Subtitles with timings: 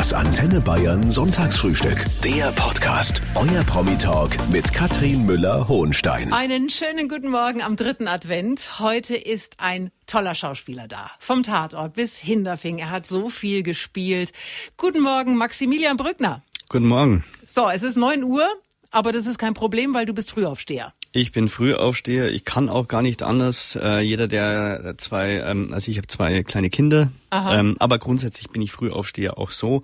[0.00, 2.06] Das Antenne Bayern Sonntagsfrühstück.
[2.24, 3.20] Der Podcast.
[3.34, 6.32] Euer Promi-Talk mit Katrin Müller-Hohenstein.
[6.32, 8.80] Einen schönen guten Morgen am dritten Advent.
[8.80, 11.10] Heute ist ein toller Schauspieler da.
[11.18, 12.78] Vom Tatort bis Hinterfing.
[12.78, 14.32] Er hat so viel gespielt.
[14.78, 16.42] Guten Morgen, Maximilian Brückner.
[16.70, 17.22] Guten Morgen.
[17.44, 18.48] So, es ist neun Uhr,
[18.90, 20.94] aber das ist kein Problem, weil du bist Frühaufsteher.
[21.12, 22.30] Ich bin Frühaufsteher.
[22.30, 23.76] Ich kann auch gar nicht anders.
[23.80, 28.62] Äh, jeder, der zwei, ähm, also ich habe zwei kleine Kinder, ähm, aber grundsätzlich bin
[28.62, 29.82] ich Frühaufsteher auch so.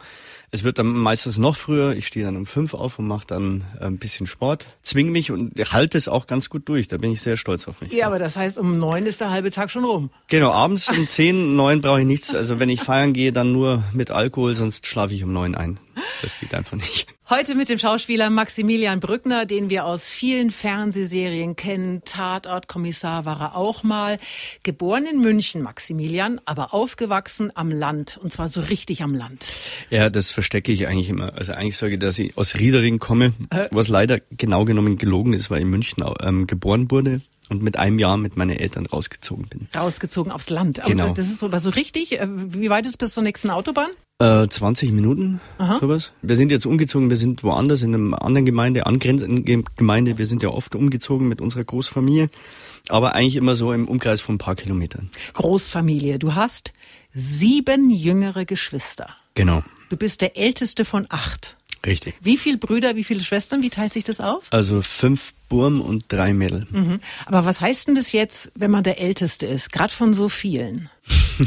[0.52, 1.97] Es wird dann meistens noch früher.
[1.97, 5.33] Ich stehe dann um fünf auf und mache dann äh, ein bisschen Sport, zwing mich
[5.33, 6.86] und halte es auch ganz gut durch.
[6.86, 7.92] Da bin ich sehr stolz auf mich.
[7.92, 10.11] Ja, aber das heißt, um neun ist der halbe Tag schon rum.
[10.28, 12.36] Genau, abends um zehn, neun brauche ich nichts.
[12.36, 15.80] Also wenn ich feiern gehe, dann nur mit Alkohol, sonst schlafe ich um neun ein.
[16.22, 17.16] Das geht einfach nicht.
[17.28, 22.02] Heute mit dem Schauspieler Maximilian Brückner, den wir aus vielen Fernsehserien kennen.
[22.04, 24.18] Tatortkommissar war er auch mal.
[24.62, 28.16] Geboren in München, Maximilian, aber aufgewachsen am Land.
[28.16, 29.54] Und zwar so richtig am Land.
[29.90, 31.34] Ja, das verstecke ich eigentlich immer.
[31.34, 33.33] Also eigentlich sage ich, dass ich aus Riedering komme,
[33.72, 37.78] was leider genau genommen gelogen ist, weil ich in München ähm, geboren wurde und mit
[37.78, 39.69] einem Jahr mit meinen Eltern rausgezogen bin.
[39.75, 40.80] Rausgezogen aufs Land.
[40.80, 41.12] Aber Genau.
[41.14, 42.20] Das ist so, aber so richtig.
[42.20, 43.89] äh, Wie weit ist es bis zur nächsten Autobahn?
[44.19, 45.41] Äh, 20 Minuten,
[45.78, 46.11] sowas.
[46.22, 50.17] Wir sind jetzt umgezogen, wir sind woanders in einer anderen Gemeinde, angrenzenden Ge- Gemeinde.
[50.17, 52.30] Wir sind ja oft umgezogen mit unserer Großfamilie,
[52.89, 55.11] aber eigentlich immer so im Umkreis von ein paar Kilometern.
[55.34, 56.19] Großfamilie.
[56.19, 56.72] Du hast
[57.12, 59.08] sieben jüngere Geschwister.
[59.34, 61.56] Genau, Du bist der älteste von acht.
[61.87, 62.15] Richtig.
[62.20, 63.62] Wie viele Brüder, wie viele Schwestern?
[63.62, 64.47] Wie teilt sich das auf?
[64.51, 66.67] Also fünf Burm und drei Mädel.
[66.70, 67.01] Mhm.
[67.27, 69.73] Aber was heißt denn das jetzt, wenn man der Älteste ist?
[69.73, 70.91] Gerade von so vielen.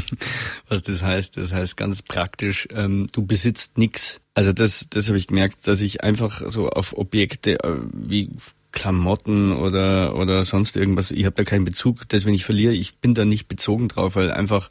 [0.68, 4.20] Was das heißt, das heißt ganz praktisch, ähm, du besitzt nix.
[4.34, 8.30] Also das, das habe ich gemerkt, dass ich einfach so auf Objekte äh, wie
[8.72, 12.98] Klamotten oder oder sonst irgendwas, ich habe da keinen Bezug, das wenn ich verliere, ich
[12.98, 14.70] bin da nicht bezogen drauf, weil einfach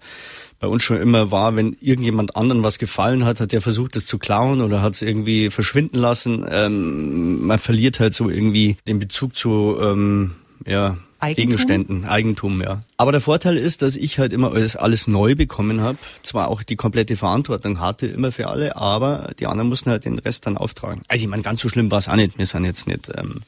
[0.59, 4.05] bei uns schon immer war, wenn irgendjemand anderen was gefallen hat, hat der versucht, das
[4.05, 6.45] zu klauen oder hat es irgendwie verschwinden lassen.
[6.49, 10.31] Ähm, man verliert halt so irgendwie den Bezug zu ähm,
[10.66, 11.50] ja, Eigentum?
[11.50, 12.81] Gegenständen, Eigentum, ja.
[12.95, 15.97] Aber der Vorteil ist, dass ich halt immer alles, alles neu bekommen habe.
[16.23, 20.19] Zwar auch die komplette Verantwortung hatte immer für alle, aber die anderen mussten halt den
[20.19, 21.01] Rest dann auftragen.
[21.09, 22.38] Also ich meine, ganz so schlimm war es auch nicht.
[22.38, 23.41] Wir sind jetzt nicht, ähm,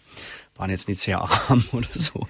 [0.56, 2.28] waren jetzt nicht sehr arm oder so.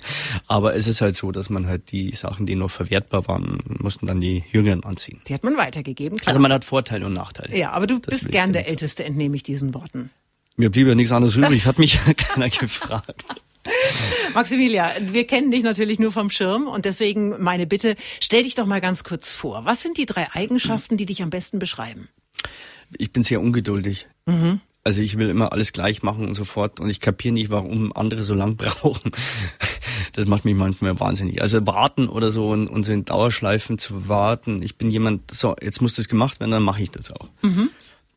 [0.48, 4.06] Aber es ist halt so, dass man halt die Sachen, die noch verwertbar waren, mussten
[4.08, 5.20] dann die Jüngeren anziehen.
[5.28, 6.18] Die hat man weitergegeben.
[6.18, 6.30] Klar.
[6.30, 7.58] Also man hat Vorteile und Nachteile.
[7.58, 10.10] ja, aber du Das bist gern der Älteste, entnehme ich diesen Worten.
[10.58, 13.24] Mir blieb ja nichts anderes übrig, hat mich ja keiner gefragt.
[14.34, 18.66] Maximilian, wir kennen dich natürlich nur vom Schirm und deswegen meine Bitte, stell dich doch
[18.66, 19.66] mal ganz kurz vor.
[19.66, 22.10] Was sind die drei Eigenschaften, die dich am besten beschreiben?
[22.98, 24.08] Ich bin sehr ungeduldig.
[24.84, 27.92] Also ich will immer alles gleich machen und so fort und ich kapiere nicht, warum
[27.96, 29.12] andere so lang brauchen.
[30.14, 31.42] Das macht mich manchmal wahnsinnig.
[31.42, 34.62] Also warten oder so und, und so in Dauerschleifen zu warten.
[34.64, 37.28] Ich bin jemand, so, jetzt muss das gemacht werden, dann mache ich das auch.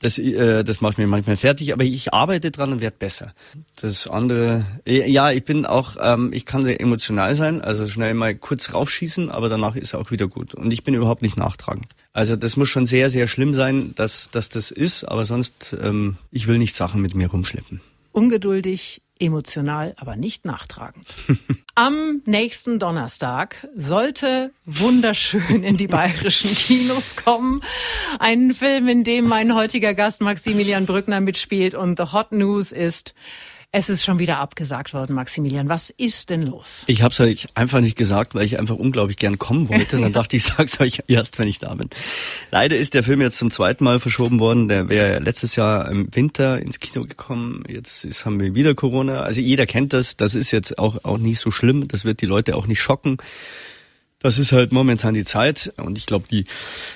[0.04, 3.32] Das, äh, das macht mich manchmal fertig, aber ich arbeite dran und werde besser.
[3.81, 8.12] Das andere, äh, ja, ich bin auch, ähm, ich kann sehr emotional sein, also schnell
[8.12, 10.54] mal kurz raufschießen, aber danach ist auch wieder gut.
[10.54, 11.87] Und ich bin überhaupt nicht nachtragend.
[12.12, 16.19] Also das muss schon sehr, sehr schlimm sein, dass, dass das ist, aber sonst, ähm,
[16.31, 17.81] ich will nicht Sachen mit mir rumschleppen.
[18.12, 21.15] Ungeduldig, emotional, aber nicht nachtragend.
[21.77, 27.63] Am nächsten Donnerstag sollte wunderschön in die bayerischen Kinos kommen.
[28.19, 33.15] Ein Film, in dem mein heutiger Gast Maximilian Brückner mitspielt und The Hot News ist,
[33.77, 35.69] es ist schon wieder abgesagt worden, Maximilian.
[35.69, 36.85] Was ist denn los?
[36.87, 39.97] Ich habe es euch einfach nicht gesagt, weil ich einfach unglaublich gern kommen wollte.
[39.97, 41.91] Und dann dachte ich, ich sag's euch erst, wenn ich da bin.
[42.53, 44.69] Leider ist der Film jetzt zum zweiten Mal verschoben worden.
[44.69, 47.65] Der wäre letztes Jahr im Winter ins Kino gekommen.
[47.69, 49.23] Jetzt ist, haben wir wieder Corona.
[49.23, 50.17] Also jeder kennt das.
[50.17, 51.89] Das ist jetzt auch, auch nicht so schlimm.
[51.89, 53.17] Das wird die Leute auch nicht schocken.
[54.25, 56.47] Das ist halt momentan die Zeit und ich glaube, die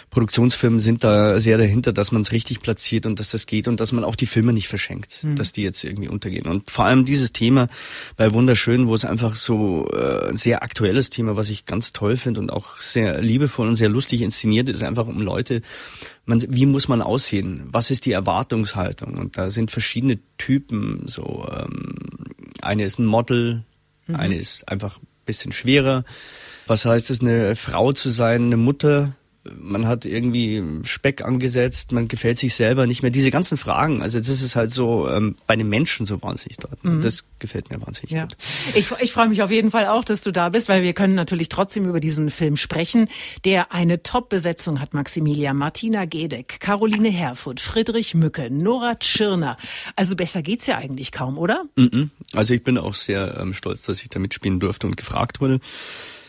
[0.09, 3.81] Produktionsfirmen sind da sehr dahinter, dass man es richtig platziert und dass das geht und
[3.81, 6.47] dass man auch die Filme nicht verschenkt, dass die jetzt irgendwie untergehen.
[6.47, 7.69] Und vor allem dieses Thema
[8.17, 12.17] bei Wunderschön, wo es einfach so äh, ein sehr aktuelles Thema, was ich ganz toll
[12.17, 15.61] finde und auch sehr liebevoll und sehr lustig inszeniert ist, einfach um Leute,
[16.25, 17.69] man, wie muss man aussehen?
[17.71, 19.19] Was ist die Erwartungshaltung?
[19.19, 21.03] Und da sind verschiedene Typen.
[21.05, 21.95] So ähm,
[22.63, 23.65] eine ist ein Model,
[24.11, 26.03] eine ist einfach ein bisschen schwerer.
[26.67, 29.13] Was heißt es, eine Frau zu sein, eine Mutter?
[29.61, 33.11] Man hat irgendwie Speck angesetzt, man gefällt sich selber nicht mehr.
[33.11, 36.83] Diese ganzen Fragen, also das ist halt so ähm, bei den Menschen so wahnsinnig dort.
[36.85, 38.23] Und Das gefällt mir wahnsinnig Ja.
[38.23, 38.37] gut.
[38.75, 41.15] Ich, ich freue mich auf jeden Fall auch, dass du da bist, weil wir können
[41.15, 43.09] natürlich trotzdem über diesen Film sprechen,
[43.45, 49.57] der eine Top-Besetzung hat, Maximilian, Martina Gedeck, Caroline Herfurth, Friedrich Mücke, Nora Tschirner.
[49.97, 51.65] Also besser geht's ja eigentlich kaum, oder?
[51.77, 52.11] Mhm.
[52.35, 55.61] Also ich bin auch sehr ähm, stolz, dass ich da mitspielen durfte und gefragt wurde.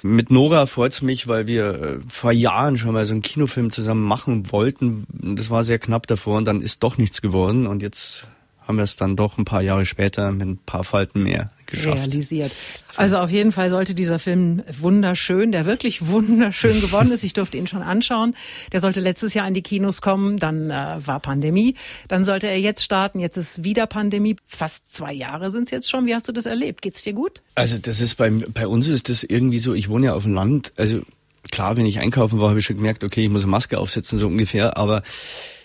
[0.01, 4.03] Mit Nora freut's mich, weil wir äh, vor Jahren schon mal so einen Kinofilm zusammen
[4.03, 5.05] machen wollten.
[5.09, 8.27] Das war sehr knapp davor und dann ist doch nichts geworden und jetzt
[8.69, 12.05] haben wir es dann doch ein paar Jahre später mit ein paar Falten mehr geschafft.
[12.05, 12.51] realisiert.
[12.95, 17.23] Also auf jeden Fall sollte dieser Film wunderschön, der wirklich wunderschön geworden ist.
[17.23, 18.35] Ich durfte ihn schon anschauen.
[18.71, 21.73] Der sollte letztes Jahr in die Kinos kommen, dann äh, war Pandemie.
[22.09, 23.19] Dann sollte er jetzt starten.
[23.19, 24.35] Jetzt ist wieder Pandemie.
[24.45, 26.05] Fast zwei Jahre sind es jetzt schon.
[26.05, 26.83] Wie hast du das erlebt?
[26.83, 27.41] Geht's dir gut?
[27.55, 30.35] Also das ist bei, bei uns ist das irgendwie so, ich wohne ja auf dem
[30.35, 31.01] Land, also
[31.49, 34.19] klar, wenn ich einkaufen war, habe ich schon gemerkt, okay, ich muss eine Maske aufsetzen,
[34.19, 35.01] so ungefähr, aber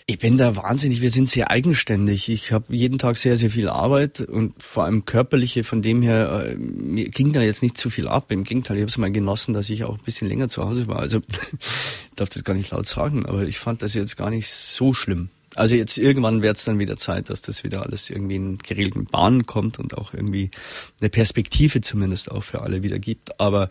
[0.07, 2.29] ich bin da wahnsinnig, wir sind sehr eigenständig.
[2.29, 6.45] Ich habe jeden Tag sehr, sehr viel Arbeit und vor allem körperliche, von dem her,
[6.51, 8.31] äh, mir ging da jetzt nicht zu viel ab.
[8.31, 10.87] Im Gegenteil, ich habe es mal genossen, dass ich auch ein bisschen länger zu Hause
[10.87, 10.99] war.
[10.99, 11.19] Also
[11.59, 14.93] ich darf das gar nicht laut sagen, aber ich fand das jetzt gar nicht so
[14.93, 15.29] schlimm.
[15.55, 19.05] Also jetzt irgendwann wird es dann wieder Zeit, dass das wieder alles irgendwie in geregelten
[19.05, 20.51] Bahnen kommt und auch irgendwie
[20.99, 23.39] eine Perspektive zumindest auch für alle wieder gibt.
[23.39, 23.69] Aber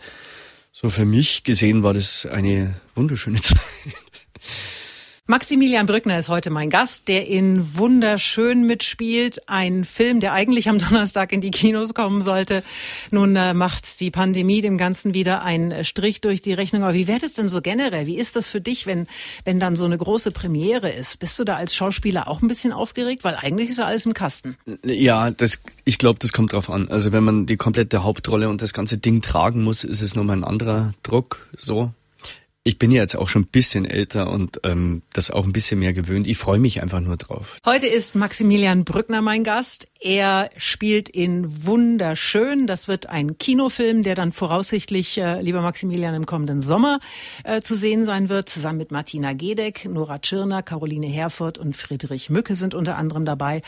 [0.73, 3.61] so für mich gesehen war das eine wunderschöne Zeit.
[5.27, 9.49] Maximilian Brückner ist heute mein Gast, der in Wunderschön mitspielt.
[9.49, 12.63] Ein Film, der eigentlich am Donnerstag in die Kinos kommen sollte.
[13.11, 16.83] Nun äh, macht die Pandemie dem Ganzen wieder einen Strich durch die Rechnung.
[16.83, 18.07] Aber wie wäre das denn so generell?
[18.07, 19.07] Wie ist das für dich, wenn,
[19.47, 21.19] wenn dann so eine große Premiere ist?
[21.21, 23.25] Bist du da als Schauspieler auch ein bisschen aufgeregt?
[23.25, 24.59] Weil eigentlich ist ja alles im Kasten.
[24.85, 26.91] Ja, das, ich glaube, das kommt drauf an.
[26.91, 30.37] Also wenn man die komplette Hauptrolle und das ganze Ding tragen muss, ist es nochmal
[30.37, 31.49] ein anderer Druck.
[31.57, 31.95] So,
[32.67, 35.79] ich bin ja jetzt auch schon ein bisschen älter und ähm, das auch ein bisschen
[35.79, 36.27] mehr gewöhnt.
[36.27, 37.59] Ich freue mich einfach nur drauf.
[37.67, 39.89] Heute ist Maximilian Brückner mein Gast.
[40.01, 42.67] Er spielt in Wunderschön.
[42.67, 47.01] Das wird ein Kinofilm, der dann voraussichtlich, äh, lieber Maximilian, im kommenden Sommer
[47.45, 48.49] äh, zu sehen sein wird.
[48.49, 53.61] Zusammen mit Martina Gedeck, Nora Tschirner, Caroline Herfurth und Friedrich Mücke sind unter anderem dabei.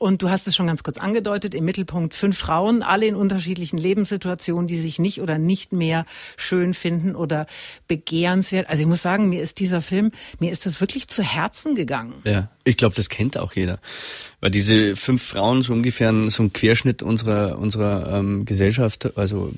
[0.00, 3.78] Und du hast es schon ganz kurz angedeutet, im Mittelpunkt fünf Frauen, alle in unterschiedlichen
[3.78, 6.04] Lebenssituationen, die sich nicht oder nicht mehr
[6.36, 7.46] schön finden oder
[7.86, 8.68] begehren sehenswert.
[8.68, 12.14] Also ich muss sagen, mir ist dieser Film, mir ist das wirklich zu Herzen gegangen.
[12.24, 13.78] Ja, ich glaube, das kennt auch jeder.
[14.40, 19.52] Weil diese fünf Frauen so ungefähr so ein Querschnitt unserer, unserer ähm, Gesellschaft, also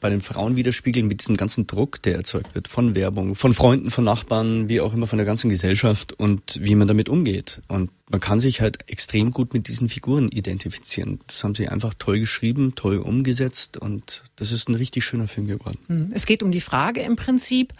[0.00, 3.90] bei den Frauen widerspiegeln mit diesem ganzen Druck, der erzeugt wird von Werbung, von Freunden,
[3.90, 7.60] von Nachbarn, wie auch immer von der ganzen Gesellschaft und wie man damit umgeht.
[7.68, 11.20] Und man kann sich halt extrem gut mit diesen Figuren identifizieren.
[11.26, 15.46] Das haben sie einfach toll geschrieben, toll umgesetzt und das ist ein richtig schöner Film
[15.46, 15.78] geworden.
[15.88, 16.12] Hm.
[16.14, 17.74] Es geht um die Frage im Prinzip,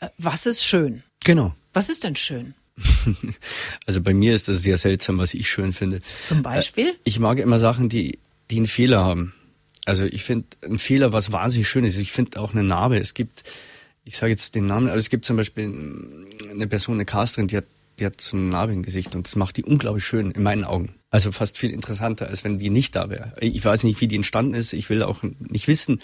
[0.00, 1.02] äh, was ist schön?
[1.24, 1.54] Genau.
[1.72, 2.54] Was ist denn schön?
[3.86, 6.00] Also bei mir ist das sehr seltsam, was ich schön finde.
[6.28, 6.88] Zum Beispiel?
[6.88, 8.18] Äh, ich mag immer Sachen, die,
[8.50, 9.34] die einen Fehler haben.
[9.84, 11.96] Also ich finde ein Fehler was wahnsinnig schön ist.
[11.96, 12.98] Ich finde auch eine Narbe.
[12.98, 13.42] Es gibt,
[14.04, 17.56] ich sage jetzt den Namen, also es gibt zum Beispiel eine Person, eine Casterin, die
[17.56, 17.64] hat,
[18.00, 20.94] die hat so eine Narbe und das macht die unglaublich schön in meinen Augen.
[21.10, 23.34] Also fast viel interessanter, als wenn die nicht da wäre.
[23.40, 24.72] Ich weiß nicht, wie die entstanden ist.
[24.72, 26.00] Ich will auch nicht wissen.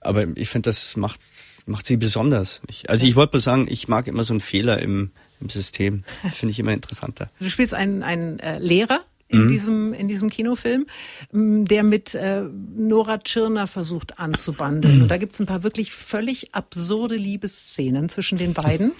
[0.00, 1.20] Aber ich finde, das macht,
[1.66, 2.60] macht sie besonders.
[2.88, 6.04] Also ich wollte mal sagen, ich mag immer so einen Fehler im, im System.
[6.32, 7.30] Finde ich immer interessanter.
[7.38, 9.48] Du spielst einen, einen äh, Lehrer in mhm.
[9.48, 10.86] diesem in diesem Kinofilm,
[11.32, 15.02] der mit äh, Nora Tschirner versucht anzubandeln.
[15.02, 18.92] Und da gibt's ein paar wirklich völlig absurde Liebesszenen zwischen den beiden.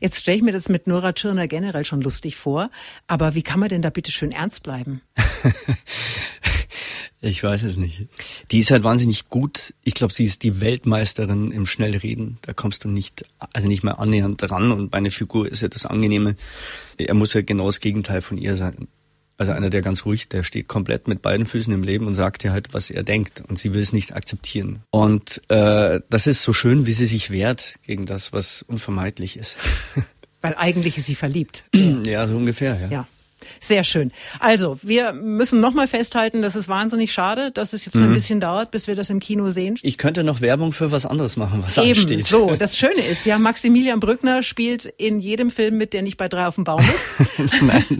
[0.00, 2.70] Jetzt stelle ich mir das mit Nora Tschirner generell schon lustig vor,
[3.06, 5.00] aber wie kann man denn da bitte schön ernst bleiben?
[7.22, 8.06] Ich weiß es nicht.
[8.50, 9.74] Die ist halt wahnsinnig gut.
[9.84, 12.38] Ich glaube, sie ist die Weltmeisterin im Schnellreden.
[12.40, 14.72] Da kommst du nicht, also nicht mehr annähernd dran.
[14.72, 16.36] Und bei einer Figur ist ja das Angenehme.
[16.96, 18.88] Er muss ja genau das Gegenteil von ihr sein.
[19.40, 22.44] Also einer, der ganz ruhig, der steht komplett mit beiden Füßen im Leben und sagt
[22.44, 23.42] ihr halt, was er denkt.
[23.48, 24.82] Und sie will es nicht akzeptieren.
[24.90, 29.56] Und äh, das ist so schön, wie sie sich wehrt gegen das, was unvermeidlich ist.
[30.42, 31.64] Weil eigentlich ist sie verliebt.
[31.74, 32.88] ja, so ungefähr, ja.
[32.88, 33.08] Ja.
[33.58, 34.12] Sehr schön.
[34.38, 38.04] Also, wir müssen nochmal festhalten, das ist wahnsinnig schade, dass es jetzt mhm.
[38.04, 39.76] ein bisschen dauert, bis wir das im Kino sehen.
[39.82, 42.26] Ich könnte noch Werbung für was anderes machen, was Eben, ansteht.
[42.26, 42.56] so.
[42.56, 46.46] Das Schöne ist ja, Maximilian Brückner spielt in jedem Film mit, der nicht bei drei
[46.46, 47.62] auf dem Baum ist.
[47.62, 47.84] Nein.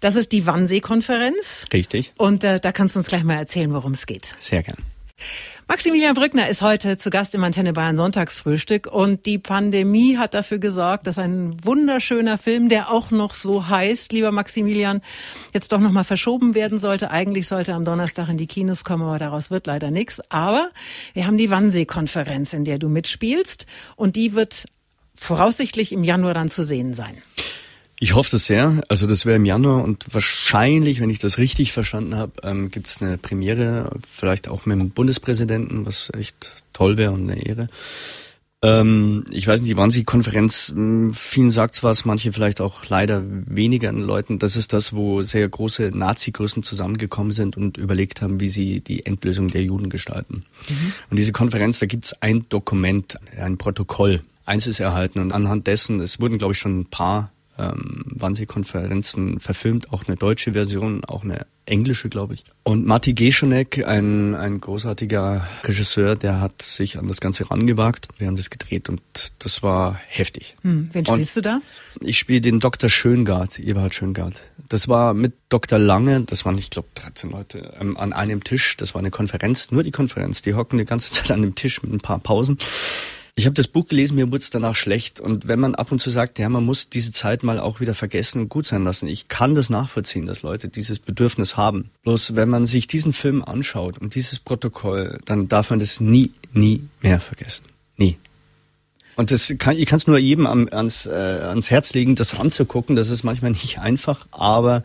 [0.00, 1.64] Das ist die Wannsee-Konferenz.
[1.72, 2.12] Richtig.
[2.18, 4.34] Und äh, da kannst du uns gleich mal erzählen, worum es geht.
[4.38, 4.76] Sehr gern.
[5.66, 10.58] Maximilian Brückner ist heute zu Gast im Antenne Bayern Sonntagsfrühstück und die Pandemie hat dafür
[10.58, 15.00] gesorgt, dass ein wunderschöner Film, der auch noch so heißt, lieber Maximilian,
[15.54, 17.10] jetzt doch nochmal verschoben werden sollte.
[17.10, 20.20] Eigentlich sollte am Donnerstag in die Kinos kommen, aber daraus wird leider nichts.
[20.30, 20.70] Aber
[21.14, 23.64] wir haben die Wannsee-Konferenz, in der du mitspielst
[23.96, 24.66] und die wird
[25.14, 27.22] voraussichtlich im Januar dann zu sehen sein.
[28.04, 28.82] Ich hoffe das sehr.
[28.88, 32.88] Also das wäre im Januar und wahrscheinlich, wenn ich das richtig verstanden habe, ähm, gibt
[32.88, 37.70] es eine Premiere, vielleicht auch mit dem Bundespräsidenten, was echt toll wäre und eine Ehre.
[38.60, 43.90] Ähm, ich weiß nicht, die Wannsee-Konferenz, hm, vielen sagt was, manche vielleicht auch leider weniger
[43.90, 44.38] Leuten.
[44.38, 49.06] Das ist das, wo sehr große Nazi-Größen zusammengekommen sind und überlegt haben, wie sie die
[49.06, 50.44] Endlösung der Juden gestalten.
[50.68, 50.92] Mhm.
[51.08, 54.20] Und diese Konferenz, da gibt's ein Dokument, ein Protokoll.
[54.44, 59.40] Eins ist erhalten und anhand dessen, es wurden, glaube ich, schon ein paar ähm, Wannsee-Konferenzen
[59.40, 62.44] verfilmt, auch eine deutsche Version, auch eine englische, glaube ich.
[62.62, 68.08] Und Matti Geschonek, ein, ein großartiger Regisseur, der hat sich an das Ganze rangewagt.
[68.18, 69.00] Wir haben das gedreht und
[69.38, 70.56] das war heftig.
[70.62, 71.60] Hm, wen spielst und du da?
[72.00, 72.90] Ich spiele den Dr.
[72.90, 74.42] Schöngard, Eberhard Schöngard.
[74.68, 75.78] Das war mit Dr.
[75.78, 78.76] Lange, das waren, ich glaube, 13 Leute ähm, an einem Tisch.
[78.76, 80.42] Das war eine Konferenz, nur die Konferenz.
[80.42, 82.58] Die hocken die ganze Zeit an dem Tisch mit ein paar Pausen.
[83.36, 85.18] Ich habe das Buch gelesen, mir wurde es danach schlecht.
[85.18, 87.94] Und wenn man ab und zu sagt, ja, man muss diese Zeit mal auch wieder
[87.94, 91.90] vergessen und gut sein lassen, ich kann das nachvollziehen, dass Leute dieses Bedürfnis haben.
[92.04, 96.30] Bloß wenn man sich diesen Film anschaut und dieses Protokoll, dann darf man das nie,
[96.52, 97.64] nie mehr vergessen.
[97.96, 98.18] Nie.
[99.16, 102.94] Und das kann, ich kann es nur jedem ans, äh, ans Herz legen, das anzugucken.
[102.94, 104.84] Das ist manchmal nicht einfach, aber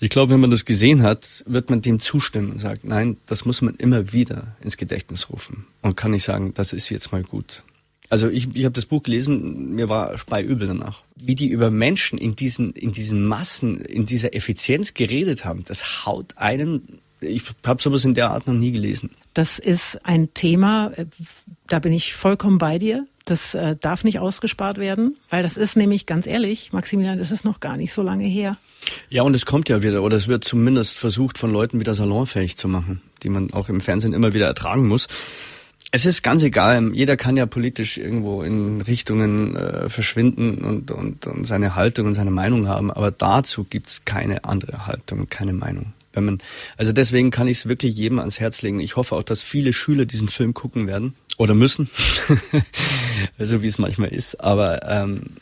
[0.00, 3.44] ich glaube, wenn man das gesehen hat, wird man dem zustimmen und sagt, nein, das
[3.44, 7.22] muss man immer wieder ins Gedächtnis rufen und kann nicht sagen, das ist jetzt mal
[7.22, 7.62] gut.
[8.08, 11.02] Also ich, ich habe das Buch gelesen, mir war speiübel danach.
[11.16, 16.06] Wie die über Menschen in diesen, in diesen Massen, in dieser Effizienz geredet haben, das
[16.06, 19.10] haut einen ich habe sowas in der Art noch nie gelesen.
[19.34, 21.06] Das ist ein Thema, äh,
[21.66, 23.06] da bin ich vollkommen bei dir.
[23.24, 27.44] Das äh, darf nicht ausgespart werden, weil das ist nämlich ganz ehrlich, Maximilian, das ist
[27.44, 28.56] noch gar nicht so lange her.
[29.08, 32.56] Ja, und es kommt ja wieder, oder es wird zumindest versucht, von Leuten wieder salonfähig
[32.56, 35.08] zu machen, die man auch im Fernsehen immer wieder ertragen muss.
[35.90, 41.26] Es ist ganz egal, jeder kann ja politisch irgendwo in Richtungen äh, verschwinden und, und,
[41.26, 45.92] und seine Haltung und seine Meinung haben, aber dazu gibt's keine andere Haltung, keine Meinung.
[46.16, 46.38] Wenn man,
[46.78, 48.80] also deswegen kann ich es wirklich jedem ans Herz legen.
[48.80, 51.90] Ich hoffe auch, dass viele Schüler diesen Film gucken werden oder müssen,
[53.38, 54.40] so wie es manchmal ist.
[54.40, 55.36] Aber ähm,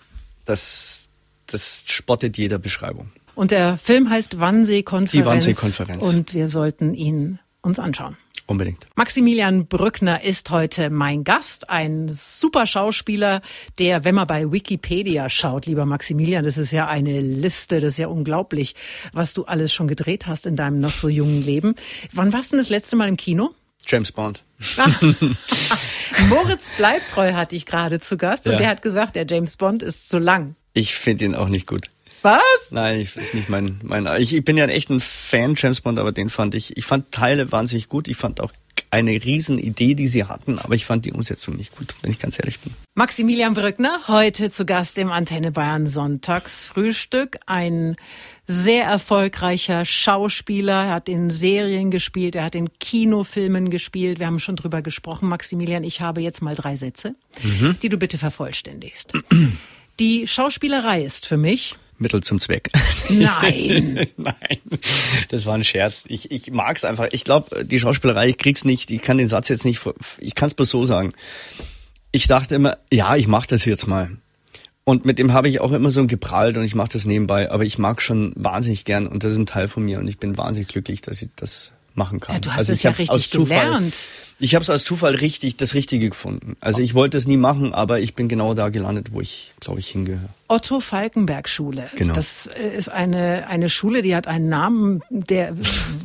[0.45, 1.09] das,
[1.47, 3.11] das spottet jeder Beschreibung.
[3.37, 5.13] Und der Film heißt Wannsee-Konferenz.
[5.13, 6.03] Die Wannsee-Konferenz.
[6.03, 8.17] Und wir sollten ihn uns anschauen.
[8.47, 8.87] Unbedingt.
[8.95, 13.41] Maximilian Brückner ist heute mein Gast, ein super Schauspieler,
[13.79, 17.99] der, wenn man bei Wikipedia schaut, lieber Maximilian, das ist ja eine Liste, das ist
[17.99, 18.75] ja unglaublich,
[19.13, 21.75] was du alles schon gedreht hast in deinem noch so jungen Leben.
[22.13, 23.55] Wann warst du denn das letzte Mal im Kino?
[23.87, 24.43] James Bond.
[26.29, 28.53] Moritz Bleibtreu hatte ich gerade zu Gast ja.
[28.53, 30.55] und der hat gesagt, der James Bond ist zu lang.
[30.75, 31.87] Ich finde ihn auch nicht gut.
[32.25, 32.41] Was?
[32.71, 35.99] Nein, ich, ist nicht mein, mein, ich, ich bin ja ein echter Fan James Bond,
[35.99, 38.09] aber den fand ich, ich fand Teile wahnsinnig gut.
[38.09, 38.51] Ich fand auch
[38.91, 42.19] eine riesen Idee, die sie hatten, aber ich fand die Umsetzung nicht gut, wenn ich
[42.19, 42.73] ganz ehrlich bin.
[42.95, 47.41] Maximilian Brückner, heute zu Gast im Antenne Bayern Sonntagsfrühstück.
[47.45, 47.97] Ein
[48.47, 54.19] sehr erfolgreicher Schauspieler, er hat in Serien gespielt, er hat in Kinofilmen gespielt.
[54.19, 55.85] Wir haben schon drüber gesprochen, Maximilian.
[55.85, 57.77] Ich habe jetzt mal drei Sätze, mhm.
[57.83, 59.13] die du bitte vervollständigst.
[60.01, 62.71] Die Schauspielerei ist für mich Mittel zum Zweck.
[63.09, 64.07] Nein.
[64.17, 64.61] Nein,
[65.31, 66.05] das war ein Scherz.
[66.07, 67.09] Ich, ich mag's einfach.
[67.11, 69.81] Ich glaube, die Schauspielerei, ich krieg's nicht, ich kann den Satz jetzt nicht,
[70.19, 71.13] ich kann's bloß so sagen.
[72.13, 74.17] Ich dachte immer, ja, ich mach das jetzt mal.
[74.85, 77.65] Und mit dem habe ich auch immer so geprallt und ich mache das nebenbei, aber
[77.65, 80.37] ich mag schon wahnsinnig gern und das ist ein Teil von mir und ich bin
[80.37, 82.37] wahnsinnig glücklich, dass ich das machen kann.
[82.37, 83.95] Ja, du hast also es ja richtig Zufall, gelernt.
[84.41, 86.57] Ich habe es aus Zufall richtig das Richtige gefunden.
[86.61, 89.79] Also ich wollte es nie machen, aber ich bin genau da gelandet, wo ich, glaube
[89.79, 90.29] ich, hingehöre.
[90.49, 91.85] Otto Falkenberg Schule.
[91.97, 92.15] Genau.
[92.15, 95.55] Das ist eine eine Schule, die hat einen Namen, der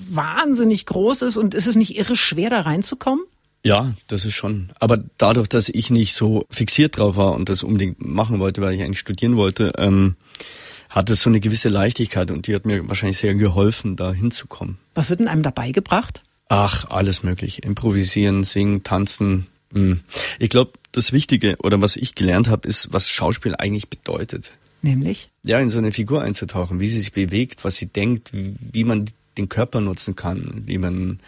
[0.09, 3.25] wahnsinnig groß ist und ist es nicht irre schwer da reinzukommen?
[3.63, 4.69] Ja, das ist schon.
[4.79, 8.73] Aber dadurch, dass ich nicht so fixiert drauf war und das unbedingt machen wollte, weil
[8.73, 10.15] ich eigentlich studieren wollte, ähm,
[10.89, 14.77] hat es so eine gewisse Leichtigkeit und die hat mir wahrscheinlich sehr geholfen, da hinzukommen.
[14.95, 16.21] Was wird denn einem dabei gebracht?
[16.49, 17.63] Ach, alles möglich.
[17.63, 19.45] Improvisieren, singen, tanzen.
[19.71, 20.01] Hm.
[20.39, 24.51] Ich glaube, das Wichtige oder was ich gelernt habe, ist, was Schauspiel eigentlich bedeutet.
[24.81, 25.29] Nämlich?
[25.43, 28.83] Ja, in so eine Figur einzutauchen, wie sie sich bewegt, was sie denkt, wie, wie
[28.83, 29.05] man
[29.37, 31.19] den Körper nutzen kann, wie man,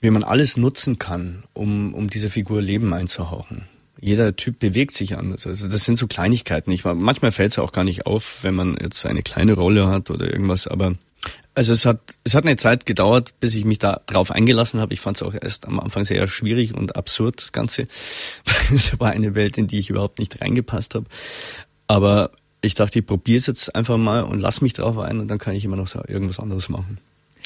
[0.00, 3.62] wie man alles nutzen kann, um, um dieser Figur Leben einzuhauchen.
[4.00, 5.46] Jeder Typ bewegt sich anders.
[5.46, 6.70] Also das sind so Kleinigkeiten.
[6.72, 10.10] Ich, manchmal fällt es auch gar nicht auf, wenn man jetzt eine kleine Rolle hat
[10.10, 10.94] oder irgendwas, aber
[11.54, 14.94] also es hat, es hat eine Zeit gedauert, bis ich mich da drauf eingelassen habe.
[14.94, 17.88] Ich fand es auch erst am Anfang sehr schwierig und absurd, das Ganze.
[18.74, 21.06] es war eine Welt, in die ich überhaupt nicht reingepasst habe.
[21.86, 22.30] Aber
[22.62, 25.38] ich dachte, ich probiere es jetzt einfach mal und lass mich drauf ein und dann
[25.38, 26.98] kann ich immer noch so irgendwas anderes machen.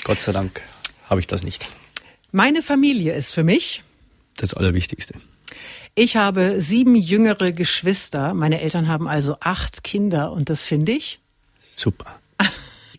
[0.05, 0.61] Gott sei Dank
[1.07, 1.69] habe ich das nicht.
[2.31, 3.83] Meine Familie ist für mich
[4.37, 5.15] das Allerwichtigste.
[5.99, 8.35] Ich habe sieben jüngere Geschwister.
[8.35, 11.21] Meine Eltern haben also acht Kinder und das finde ich
[11.59, 12.21] super.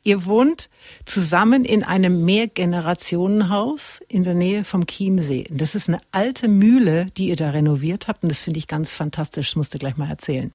[0.04, 0.68] Ihr wohnt
[1.06, 5.46] zusammen in einem Mehrgenerationenhaus in der Nähe vom Chiemsee.
[5.50, 8.91] Das ist eine alte Mühle, die ihr da renoviert habt und das finde ich ganz
[8.91, 9.50] fantastisch.
[9.50, 10.51] Das musst du gleich mal erzählen.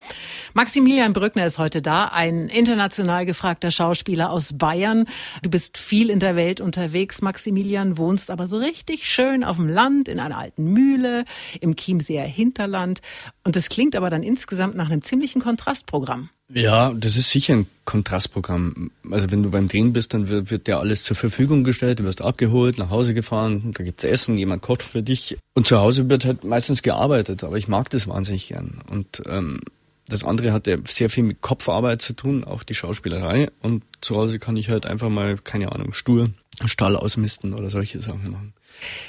[0.55, 5.07] Maximilian Brückner ist heute da, ein international gefragter Schauspieler aus Bayern.
[5.43, 9.69] Du bist viel in der Welt unterwegs, Maximilian, wohnst aber so richtig schön auf dem
[9.69, 11.25] Land in einer alten Mühle
[11.61, 13.01] im Chiemseer Hinterland
[13.45, 16.31] und das klingt aber dann insgesamt nach einem ziemlichen Kontrastprogramm.
[16.55, 18.91] Ja, das ist sicher ein Kontrastprogramm.
[19.11, 22.05] Also wenn du beim Drehen bist, dann wird, wird dir alles zur Verfügung gestellt, du
[22.05, 25.39] wirst abgeholt, nach Hause gefahren, da gibt's Essen, jemand kocht für dich.
[25.55, 28.81] Und zu Hause wird halt meistens gearbeitet, aber ich mag das wahnsinnig gern.
[28.91, 29.61] Und ähm,
[30.09, 33.51] das andere hat ja sehr viel mit Kopfarbeit zu tun, auch die Schauspielerei.
[33.61, 36.29] Und zu Hause kann ich halt einfach mal, keine Ahnung, stur
[36.67, 38.53] Stall ausmisten oder solche Sachen machen.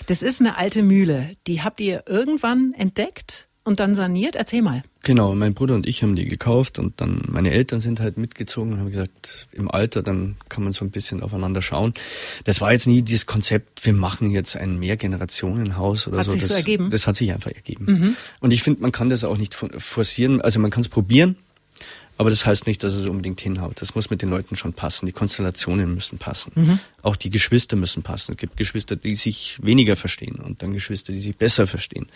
[0.08, 1.36] Das ist eine alte Mühle.
[1.48, 3.48] Die habt ihr irgendwann entdeckt?
[3.64, 4.36] Und dann saniert?
[4.36, 4.84] Erzähl mal.
[5.04, 8.74] Genau, mein Bruder und ich haben die gekauft und dann meine Eltern sind halt mitgezogen
[8.74, 11.94] und haben gesagt, im Alter, dann kann man so ein bisschen aufeinander schauen.
[12.46, 16.32] Das war jetzt nie dieses Konzept, wir machen jetzt ein Mehrgenerationenhaus oder hat so.
[16.32, 16.90] Sich das, so ergeben?
[16.90, 17.86] das hat sich einfach ergeben.
[17.86, 18.16] Mhm.
[18.40, 21.36] Und ich finde, man kann das auch nicht forcieren, also man kann es probieren,
[22.18, 23.82] aber das heißt nicht, dass es unbedingt hinhaut.
[23.82, 25.08] Das muss mit den Leuten schon passen.
[25.08, 26.52] Die Konstellationen müssen passen.
[26.56, 26.80] Mhm.
[27.02, 28.34] Auch die Geschwister müssen passen.
[28.34, 32.08] Es gibt Geschwister, die sich weniger verstehen und dann Geschwister, die sich besser verstehen.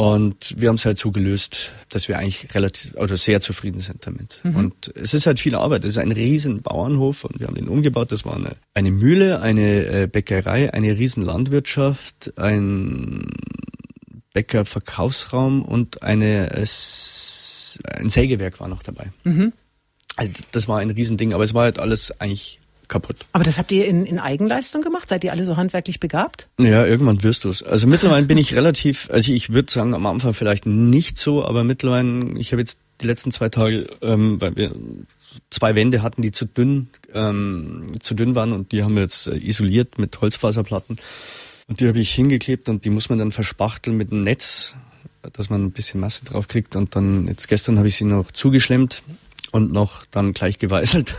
[0.00, 4.06] Und wir haben es halt so gelöst, dass wir eigentlich relativ oder sehr zufrieden sind
[4.06, 4.38] damit.
[4.44, 4.54] Mhm.
[4.54, 5.82] Und es ist halt viel Arbeit.
[5.82, 8.12] Es ist ein riesen Bauernhof und wir haben den umgebaut.
[8.12, 13.26] Das war eine, eine Mühle, eine äh, Bäckerei, eine riesen Landwirtschaft, ein
[14.34, 16.66] Bäckerverkaufsraum und eine äh,
[17.90, 19.10] ein Sägewerk war noch dabei.
[19.24, 19.52] Mhm.
[20.14, 23.16] Also das war ein Riesending, aber es war halt alles eigentlich kaputt.
[23.32, 25.08] Aber das habt ihr in, in Eigenleistung gemacht?
[25.08, 26.48] Seid ihr alle so handwerklich begabt?
[26.58, 27.62] Ja, irgendwann wirst du es.
[27.62, 31.64] Also mittlerweile bin ich relativ, also ich würde sagen, am Anfang vielleicht nicht so, aber
[31.64, 34.72] mittlerweile, ich habe jetzt die letzten zwei Tage, ähm, weil wir
[35.50, 39.26] zwei Wände hatten, die zu dünn, ähm, zu dünn waren und die haben wir jetzt
[39.26, 40.98] äh, isoliert mit Holzfaserplatten.
[41.68, 44.74] Und die habe ich hingeklebt und die muss man dann verspachteln mit einem Netz,
[45.32, 46.76] dass man ein bisschen Masse drauf kriegt.
[46.76, 49.02] Und dann, jetzt gestern habe ich sie noch zugeschlemmt
[49.52, 51.14] und noch dann gleich geweißelt.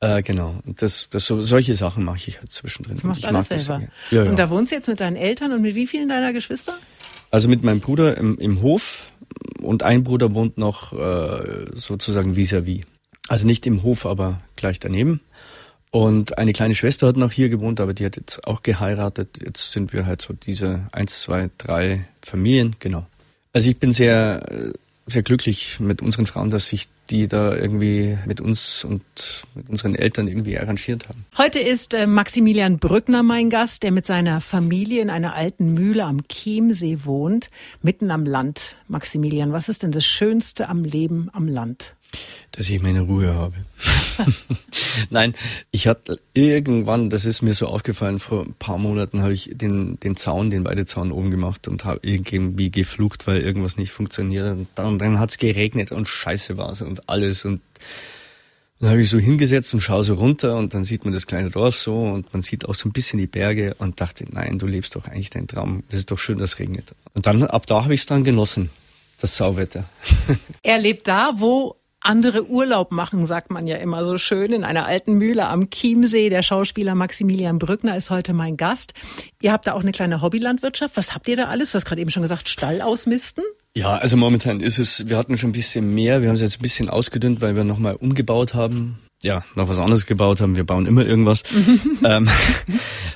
[0.00, 0.60] Äh, genau.
[0.64, 2.96] Das, das so, solche Sachen mache ich halt zwischendrin.
[2.96, 3.82] Das machst ich alles selber.
[4.10, 4.30] Ja, ja.
[4.30, 6.74] Und da wohnst du jetzt mit deinen Eltern und mit wie vielen deiner Geschwister?
[7.30, 9.10] Also mit meinem Bruder im, im Hof
[9.60, 12.80] und ein Bruder wohnt noch äh, sozusagen vis-à-vis.
[12.80, 12.84] -vis.
[13.28, 15.20] Also nicht im Hof, aber gleich daneben.
[15.90, 19.40] Und eine kleine Schwester hat noch hier gewohnt, aber die hat jetzt auch geheiratet.
[19.44, 23.06] Jetzt sind wir halt so diese eins, zwei, drei Familien, genau.
[23.52, 24.72] Also ich bin sehr, äh,
[25.06, 29.02] sehr glücklich mit unseren Frauen, dass sich die da irgendwie mit uns und
[29.54, 31.24] mit unseren Eltern irgendwie arrangiert haben.
[31.38, 36.04] Heute ist äh, Maximilian Brückner mein Gast, der mit seiner Familie in einer alten Mühle
[36.04, 37.50] am Chiemsee wohnt,
[37.82, 38.76] mitten am Land.
[38.88, 41.95] Maximilian, was ist denn das Schönste am Leben am Land?
[42.52, 43.54] Dass ich meine Ruhe habe.
[45.10, 45.34] Nein,
[45.70, 50.00] ich hatte irgendwann, das ist mir so aufgefallen, vor ein paar Monaten habe ich den,
[50.00, 54.46] den Zaun, den Weidezaun oben gemacht und habe irgendwie geflucht, weil irgendwas nicht funktioniert.
[54.52, 57.44] Und dann, dann hat es geregnet und scheiße war es und alles.
[57.44, 57.60] Und
[58.80, 61.50] dann habe ich so hingesetzt und schaue so runter und dann sieht man das kleine
[61.50, 64.66] Dorf so und man sieht auch so ein bisschen die Berge und dachte, nein, du
[64.66, 65.82] lebst doch eigentlich deinen Traum.
[65.88, 66.94] Das ist doch schön, dass es regnet.
[67.14, 68.70] Und dann, ab da habe ich es dann genossen,
[69.20, 69.88] das Sauwetter.
[70.62, 74.86] er lebt da, wo andere Urlaub machen, sagt man ja immer so schön, in einer
[74.86, 76.30] alten Mühle am Chiemsee.
[76.30, 78.94] Der Schauspieler Maximilian Brückner ist heute mein Gast.
[79.42, 80.96] Ihr habt da auch eine kleine Hobbylandwirtschaft.
[80.96, 81.72] Was habt ihr da alles?
[81.72, 83.44] Du hast gerade eben schon gesagt, Stall ausmisten.
[83.74, 86.22] Ja, also momentan ist es, wir hatten schon ein bisschen mehr.
[86.22, 89.78] Wir haben es jetzt ein bisschen ausgedünnt, weil wir nochmal umgebaut haben ja, noch was
[89.78, 90.56] anderes gebaut haben.
[90.56, 91.42] Wir bauen immer irgendwas.
[92.04, 92.28] ähm,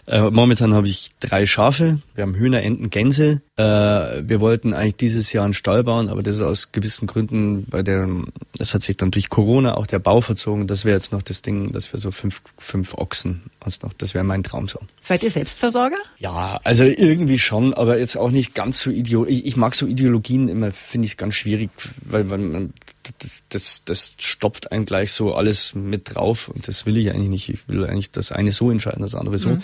[0.06, 2.00] äh, momentan habe ich drei Schafe.
[2.14, 3.42] Wir haben Hühner, Enten, Gänse.
[3.56, 7.66] Äh, wir wollten eigentlich dieses Jahr einen Stall bauen, aber das ist aus gewissen Gründen,
[7.68, 8.08] bei der,
[8.56, 10.66] das hat sich dann durch Corona auch der Bau verzogen.
[10.66, 13.92] Das wäre jetzt noch das Ding, dass wir so fünf, fünf Ochsen was noch.
[13.92, 14.80] Das wäre mein Traum so.
[15.02, 15.98] Seid ihr Selbstversorger?
[16.18, 19.26] Ja, also irgendwie schon, aber jetzt auch nicht ganz so ideo.
[19.26, 21.70] Ich, ich mag so Ideologien immer, finde ich ganz schwierig,
[22.04, 22.72] weil, weil man
[23.18, 27.28] das, das, das stopft einen gleich so alles mit drauf und das will ich eigentlich
[27.28, 27.48] nicht.
[27.48, 29.50] Ich will eigentlich das eine so entscheiden, das andere so.
[29.50, 29.62] Mhm.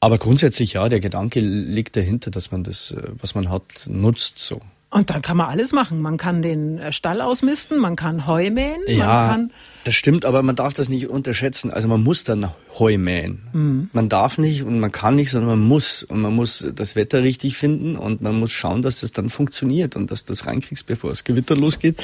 [0.00, 4.38] Aber grundsätzlich ja, der Gedanke liegt dahinter, dass man das, äh, was man hat, nutzt
[4.38, 4.60] so.
[4.88, 6.00] Und dann kann man alles machen.
[6.00, 9.36] Man kann den äh, Stall ausmisten, man kann Heu mähen, ja,
[9.84, 11.70] das stimmt, aber man darf das nicht unterschätzen.
[11.70, 13.42] Also man muss dann Heu mähen.
[13.52, 13.90] Mhm.
[13.92, 16.02] Man darf nicht und man kann nicht, sondern man muss.
[16.04, 19.96] Und man muss das Wetter richtig finden und man muss schauen, dass das dann funktioniert
[19.96, 22.02] und dass du das reinkriegst, bevor das Gewitter losgeht.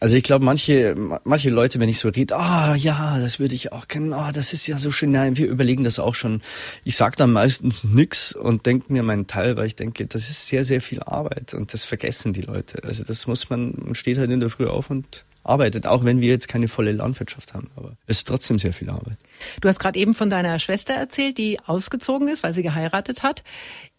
[0.00, 3.72] Also ich glaube, manche, manche Leute, wenn ich so rede, ah ja, das würde ich
[3.72, 5.10] auch kennen, ah, das ist ja so schön.
[5.10, 6.40] Nein, wir überlegen das auch schon.
[6.84, 10.48] Ich sage dann meistens nix und denke mir meinen Teil, weil ich denke, das ist
[10.48, 12.82] sehr, sehr viel Arbeit und das vergessen die Leute.
[12.84, 16.22] Also das muss man, man steht halt in der Früh auf und arbeitet, auch wenn
[16.22, 17.70] wir jetzt keine volle Landwirtschaft haben.
[17.76, 19.18] Aber es ist trotzdem sehr viel Arbeit.
[19.60, 23.42] Du hast gerade eben von deiner Schwester erzählt, die ausgezogen ist, weil sie geheiratet hat.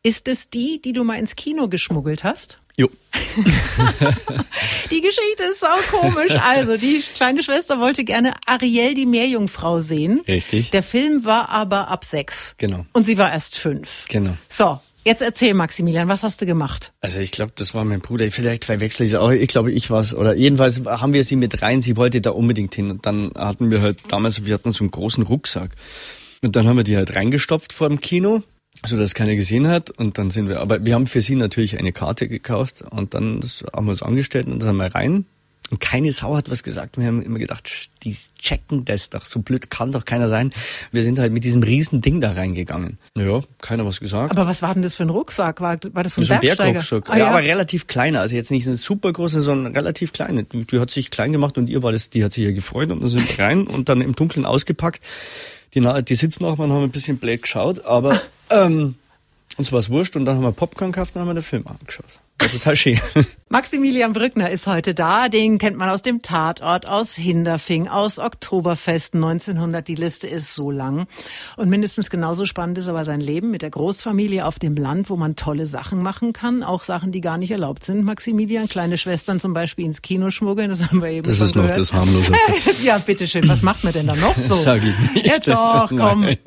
[0.02, 2.60] Ist es die, die du mal ins Kino geschmuggelt hast?
[2.82, 2.89] Jo.
[4.89, 6.32] die Geschichte ist sau komisch.
[6.32, 10.22] Also, die kleine Schwester wollte gerne Ariel die Meerjungfrau sehen.
[10.28, 10.72] Richtig.
[10.72, 12.56] Der Film war aber ab sechs.
[12.58, 12.88] Genau.
[12.94, 14.06] Und sie war erst fünf.
[14.10, 14.36] Genau.
[14.50, 14.80] So.
[15.04, 16.91] Jetzt erzähl, Maximilian, was hast du gemacht?
[17.02, 18.32] Also ich glaube, das war mein Bruder.
[18.32, 19.30] Vielleicht verwechsel ich es auch.
[19.30, 20.15] Ich glaube, ich war's.
[20.15, 21.84] Oder jedenfalls haben wir sie mit rein.
[21.84, 22.89] Sie wollte da unbedingt hin.
[22.89, 25.72] Und dann hatten wir halt damals, wir hatten so einen großen Rucksack.
[26.44, 28.41] Und dann haben wir die halt reingestopft vor dem Kino
[28.86, 31.78] so dass keiner gesehen hat und dann sind wir, aber wir haben für sie natürlich
[31.78, 33.41] eine Karte gekauft und dann
[33.74, 35.26] haben wir uns angestellt und dann sind wir rein
[35.72, 36.98] und keine Sau hat was gesagt.
[36.98, 40.52] Wir haben immer gedacht, die checken das doch, so blöd kann doch keiner sein.
[40.91, 42.98] Wir sind halt mit diesem riesen Ding da reingegangen.
[43.17, 44.32] Ja, keiner was gesagt.
[44.32, 45.62] Aber was war denn das für ein Rucksack?
[45.62, 46.41] War, war das so ein, so ein?
[46.41, 47.10] Bergrucksack.
[47.10, 48.20] Ah, ja, aber relativ kleiner.
[48.20, 50.44] Also jetzt nicht ein super großer, sondern relativ kleine.
[50.44, 52.91] Die, die, hat sich klein gemacht und ihr war das, die hat sich ja gefreut
[52.91, 55.02] und dann sind wir rein und dann im Dunkeln ausgepackt.
[55.74, 58.96] Die, die Sitznachbarn haben ein bisschen blöd geschaut, aber ähm,
[59.58, 61.66] uns war es wurscht und dann haben wir Popcorn gekauft und haben wir den Film
[61.68, 62.06] angeschaut.
[62.52, 63.00] Total schön.
[63.50, 65.30] Maximilian Brückner ist heute da.
[65.30, 69.88] Den kennt man aus dem Tatort, aus Hinderfing, aus Oktoberfest 1900.
[69.88, 71.06] Die Liste ist so lang.
[71.56, 75.18] Und mindestens genauso spannend ist aber sein Leben mit der Großfamilie auf dem Land, wo
[75.18, 76.64] man tolle Sachen machen kann.
[76.64, 78.04] Auch Sachen, die gar nicht erlaubt sind.
[78.06, 80.72] Maximilian, kleine Schwestern zum Beispiel ins Kino schmuggeln.
[80.72, 81.78] Das haben wir eben Das schon ist noch gehört.
[81.80, 82.82] das harmloseste.
[82.84, 83.48] ja, bitteschön.
[83.48, 84.48] Was macht man denn da noch so?
[84.48, 85.28] Das sag ich nicht.
[85.28, 86.22] Ja doch, komm.
[86.22, 86.38] Nein.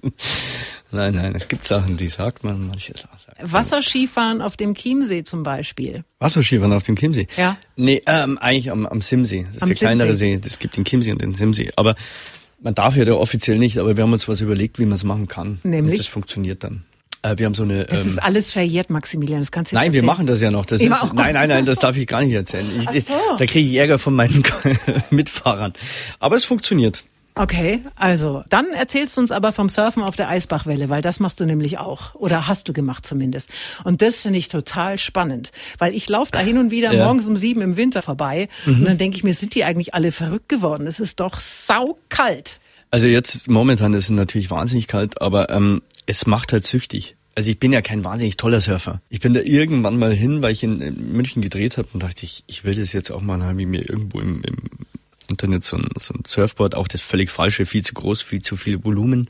[0.94, 3.52] Nein, nein, es gibt Sachen, die sagt man, manche Sachen sagt man.
[3.52, 6.04] Wasserskifahren auf dem Chiemsee zum Beispiel.
[6.18, 7.26] Wasserskifahren auf dem Chiemsee?
[7.36, 7.56] Ja.
[7.76, 9.44] Nee, ähm, eigentlich am, am Simsee.
[9.46, 10.40] Das ist Am der kleinere Simsee.
[10.42, 10.48] See.
[10.48, 11.70] Es gibt den Chiemsee und den Simsee.
[11.76, 11.94] Aber
[12.60, 15.04] man darf ja da offiziell nicht, aber wir haben uns was überlegt, wie man es
[15.04, 15.58] machen kann.
[15.64, 15.92] Nämlich?
[15.92, 16.84] Und das funktioniert dann.
[17.22, 17.84] Äh, wir haben so eine...
[17.86, 19.40] Das ähm, ist alles verjährt, Maximilian.
[19.40, 20.06] Das kannst du Nein, wir erzählen.
[20.06, 20.66] machen das ja noch.
[20.66, 22.66] Das Immer ist, auch- nein, nein, nein, das darf ich gar nicht erzählen.
[22.76, 23.14] Ich, so.
[23.38, 24.42] Da kriege ich Ärger von meinen
[25.10, 25.72] Mitfahrern.
[26.18, 27.04] Aber es funktioniert.
[27.36, 31.40] Okay, also dann erzählst du uns aber vom Surfen auf der Eisbachwelle, weil das machst
[31.40, 33.50] du nämlich auch oder hast du gemacht zumindest.
[33.82, 37.00] Und das finde ich total spannend, weil ich laufe da hin und wieder Ja.
[37.00, 37.04] Mhm.
[37.06, 40.12] morgens um sieben im Winter vorbei und dann denke ich mir, sind die eigentlich alle
[40.12, 40.86] verrückt geworden?
[40.86, 42.60] Es ist doch saukalt.
[42.92, 47.16] Also jetzt momentan ist es natürlich wahnsinnig kalt, aber ähm, es macht halt süchtig.
[47.34, 49.00] Also ich bin ja kein wahnsinnig toller Surfer.
[49.08, 52.24] Ich bin da irgendwann mal hin, weil ich in, in München gedreht habe und dachte
[52.24, 54.56] ich, ich will das jetzt auch mal, dann habe ich mir irgendwo im, im
[55.34, 58.56] Internet so ein, so ein Surfboard, auch das völlig falsche, viel zu groß, viel zu
[58.56, 59.28] viel Volumen.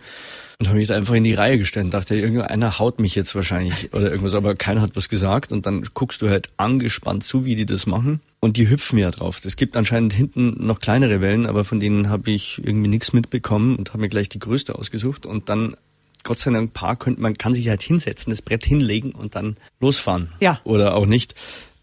[0.61, 3.35] Und habe mich da einfach in die Reihe gestellt und dachte, irgendeiner haut mich jetzt
[3.35, 5.51] wahrscheinlich oder irgendwas, aber keiner hat was gesagt.
[5.51, 8.21] Und dann guckst du halt angespannt zu, wie die das machen.
[8.41, 9.41] Und die hüpfen ja drauf.
[9.45, 13.77] Es gibt anscheinend hinten noch kleinere Wellen, aber von denen habe ich irgendwie nichts mitbekommen
[13.77, 15.27] und habe mir gleich die größte ausgesucht.
[15.27, 15.77] Und dann,
[16.23, 19.35] Gott sei Dank, ein paar könnte, man kann sich halt hinsetzen, das Brett hinlegen und
[19.35, 20.29] dann losfahren.
[20.41, 20.61] Ja.
[20.65, 21.35] Oder auch nicht.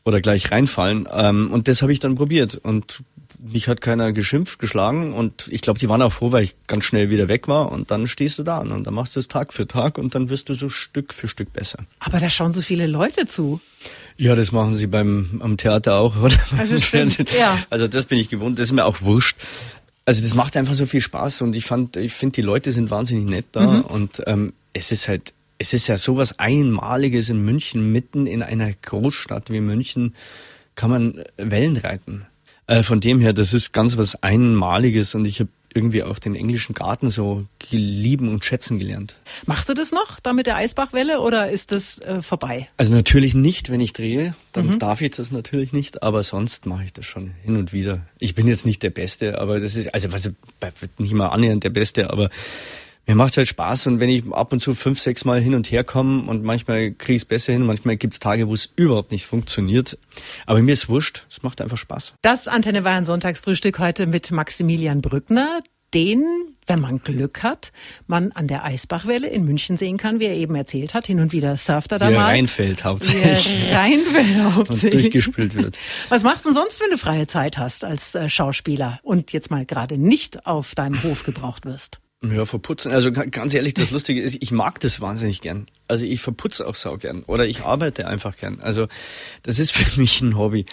[0.06, 1.08] Oder gleich reinfallen.
[1.14, 2.56] Ähm, und das habe ich dann probiert.
[2.56, 3.04] Und
[3.44, 6.84] mich hat keiner geschimpft, geschlagen und ich glaube, die waren auch froh, weil ich ganz
[6.84, 9.52] schnell wieder weg war und dann stehst du da und dann machst du es Tag
[9.52, 11.80] für Tag und dann wirst du so Stück für Stück besser.
[12.00, 13.60] Aber da schauen so viele Leute zu.
[14.18, 17.28] Ja, das machen sie beim am Theater auch oder Also im stimmt, Fernsehen.
[17.40, 17.58] ja.
[17.72, 19.38] Also das bin ich gewohnt, das ist mir auch wurscht.
[20.06, 22.90] Also das macht einfach so viel Spaß und ich fand, ich finde die Leute sind
[22.92, 23.82] wahnsinnig nett da Mhm.
[23.82, 28.72] und ähm, es ist halt, es ist ja sowas Einmaliges in München, mitten in einer
[28.82, 30.16] Großstadt wie München
[30.76, 32.26] kann man Wellen reiten.
[32.72, 36.36] Äh, von dem her, das ist ganz was Einmaliges und ich habe irgendwie auch den
[36.36, 39.16] englischen Garten so lieben und schätzen gelernt.
[39.46, 42.70] Machst du das noch da mit der Eisbachwelle oder ist das äh, vorbei?
[42.78, 46.86] Also natürlich nicht, wenn ich drehe, dann darf ich das natürlich nicht, aber sonst mache
[46.86, 48.06] ich das schon hin und wieder.
[48.20, 50.32] Ich bin jetzt nicht der Beste, aber das ist, also was
[50.98, 52.30] nicht mal annähernd der Beste, aber
[53.08, 55.72] mir macht halt Spaß und wenn ich ab und zu fünf, sechs Mal hin und
[55.72, 58.70] her komme und manchmal kriege ich es besser hin, manchmal gibt es Tage, wo es
[58.76, 59.98] überhaupt nicht funktioniert.
[60.46, 62.14] Aber mir ist wurscht, es macht einfach Spaß.
[62.22, 65.62] Das Antenne Bayern Sonntagsfrühstück heute mit Maximilian Brückner,
[65.94, 66.24] den,
[66.68, 67.74] wenn man Glück hat,
[68.08, 71.06] man an der Eisbachwelle in München sehen kann, wie er eben erzählt hat.
[71.06, 72.26] Hin und wieder surft er da Wie mal.
[72.26, 73.74] reinfällt Wie er hauptsächlich.
[73.74, 75.02] reinfällt Und hauptsächlich.
[75.04, 75.78] durchgespült wird.
[76.08, 79.52] Was machst du denn sonst, wenn du freie Zeit hast als äh, Schauspieler und jetzt
[79.52, 82.00] mal gerade nicht auf deinem Hof gebraucht wirst?
[82.24, 82.92] Ja, verputzen.
[82.92, 85.68] Also ga- ganz ehrlich, das Lustige ist, ich mag das wahnsinnig gern.
[85.88, 87.24] Also ich verputze auch sau gern.
[87.24, 88.60] Oder ich arbeite einfach gern.
[88.62, 88.88] Also
[89.44, 90.66] das ist für mich ein Hobby.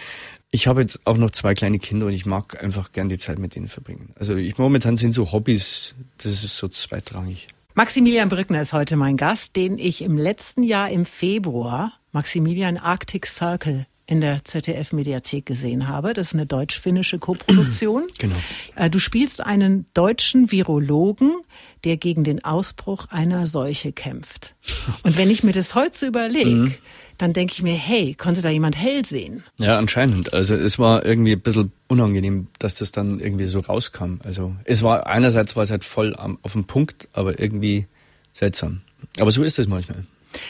[0.51, 3.39] Ich habe jetzt auch noch zwei kleine Kinder und ich mag einfach gern die Zeit
[3.39, 4.13] mit denen verbringen.
[4.19, 7.49] Also ich momentan sind so Hobbys, das ist so zweitrangig.
[7.75, 13.27] Maximilian Brückner ist heute mein Gast, den ich im letzten Jahr im Februar Maximilian Arctic
[13.27, 16.15] Circle in der ZDF-Mediathek gesehen habe.
[16.15, 18.07] Das ist eine deutsch-finnische Koproduktion.
[18.19, 18.37] Genau.
[18.75, 21.43] Äh, du spielst einen deutschen Virologen,
[21.85, 24.55] der gegen den Ausbruch einer Seuche kämpft.
[25.03, 26.75] Und wenn ich mir das heute so überlege, mhm.
[27.19, 29.45] dann denke ich mir, hey, konnte da jemand hell sehen?
[29.61, 30.33] Ja, anscheinend.
[30.33, 34.17] Also es war irgendwie ein bisschen unangenehm, dass das dann irgendwie so rauskam.
[34.25, 37.87] Also es war einerseits war es halt voll auf dem Punkt, aber irgendwie
[38.33, 38.81] seltsam.
[39.21, 40.05] Aber so ist es manchmal.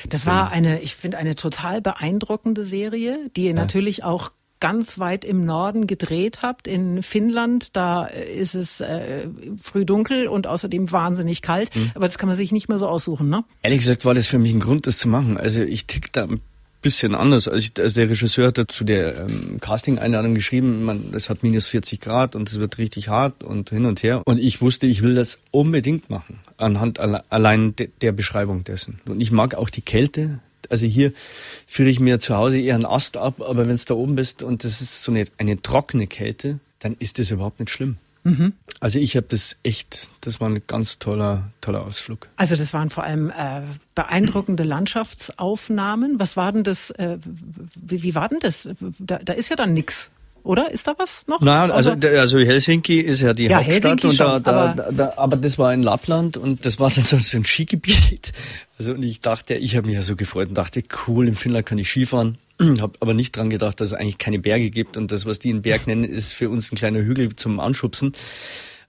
[0.08, 3.54] Das war eine, ich finde, eine total beeindruckende Serie, die ihr ja.
[3.54, 7.76] natürlich auch ganz weit im Norden gedreht habt, in Finnland.
[7.76, 9.28] Da ist es äh,
[9.62, 11.74] früh dunkel und außerdem wahnsinnig kalt.
[11.74, 11.92] Mhm.
[11.94, 13.44] Aber das kann man sich nicht mehr so aussuchen, ne?
[13.62, 15.36] Ehrlich gesagt war das für mich ein Grund, das zu machen.
[15.36, 16.40] Also ich tick da ein
[16.80, 17.48] bisschen anders.
[17.48, 21.66] Also, ich, also der Regisseur hat zu der ähm, Casting-Einladung geschrieben, man, es hat minus
[21.66, 24.22] 40 Grad und es wird richtig hart und hin und her.
[24.24, 29.00] Und ich wusste, ich will das unbedingt machen, anhand allein de der Beschreibung dessen.
[29.06, 31.12] Und ich mag auch die Kälte, also hier
[31.66, 34.42] führe ich mir zu Hause eher einen Ast ab, aber wenn es da oben bist
[34.42, 37.96] und das ist so eine, eine trockene Kälte, dann ist das überhaupt nicht schlimm.
[38.28, 38.52] Mhm.
[38.80, 42.28] Also ich habe das echt, das war ein ganz toller, toller Ausflug.
[42.36, 43.62] Also das waren vor allem äh,
[43.94, 46.20] beeindruckende Landschaftsaufnahmen.
[46.20, 47.18] Was war denn das, äh,
[47.74, 48.68] wie, wie war denn das?
[48.98, 50.12] Da, da ist ja dann nichts
[50.48, 50.70] oder?
[50.70, 51.42] Ist da was noch?
[51.42, 55.36] Nein, also, also Helsinki ist ja die ja, Hauptstadt und da, da, aber, da, aber
[55.36, 58.32] das war in Lappland und das war dann so, ein Skigebiet.
[58.78, 61.66] Also und ich dachte, ich habe mich ja so gefreut und dachte, cool, in Finnland
[61.66, 62.38] kann ich Skifahren.
[62.80, 65.50] habe aber nicht dran gedacht, dass es eigentlich keine Berge gibt und das, was die
[65.50, 68.12] einen Berg nennen, ist für uns ein kleiner Hügel zum Anschubsen.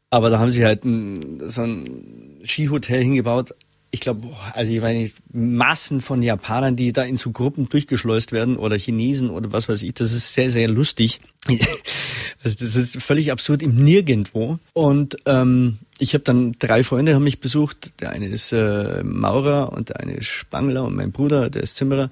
[0.09, 3.53] Aber da haben sie halt ein, so ein Skihotel hingebaut,
[3.91, 8.57] ich glaube, also ich meine, Massen von Japanern, die da in so Gruppen durchgeschleust werden
[8.57, 11.21] oder Chinesen oder was weiß ich, das ist sehr, sehr lustig.
[12.43, 14.59] also das ist völlig absurd im Nirgendwo.
[14.73, 17.99] Und ähm, ich habe dann drei Freunde haben mich besucht.
[17.99, 21.75] Der eine ist äh, Maurer und der eine ist Spangler und mein Bruder, der ist
[21.75, 22.11] Zimmerer.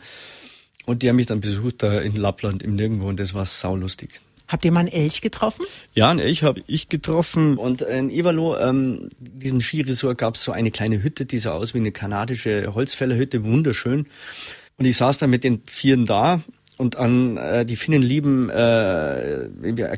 [0.86, 4.22] Und die haben mich dann besucht da in Lappland im Nirgendwo und das war saulustig.
[4.48, 5.66] Habt ihr mal einen Elch getroffen?
[5.94, 7.58] Ja, einen Elch habe ich getroffen.
[7.58, 11.74] Und in Ivalo, ähm, diesem Skiresort, gab es so eine kleine Hütte, die sah aus
[11.74, 14.08] wie eine kanadische Holzfällerhütte, wunderschön.
[14.78, 16.44] Und ich saß da mit den Vieren da
[16.78, 19.50] und an äh, die Finnen lieben äh,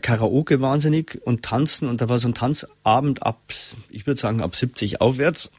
[0.01, 3.41] Karaoke wahnsinnig und tanzen und da war so ein Tanzabend ab,
[3.89, 5.51] ich würde sagen ab 70 aufwärts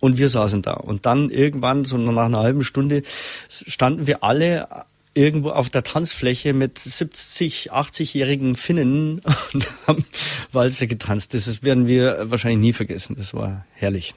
[0.00, 3.04] und wir saßen da und dann irgendwann so nach einer halben Stunde
[3.48, 4.66] standen wir alle
[5.14, 9.20] irgendwo auf der Tanzfläche mit 70, 80-jährigen Finnen
[9.52, 10.04] und haben
[10.52, 11.34] Walzer getanzt.
[11.34, 13.16] Das werden wir wahrscheinlich nie vergessen.
[13.16, 14.14] Das war herrlich.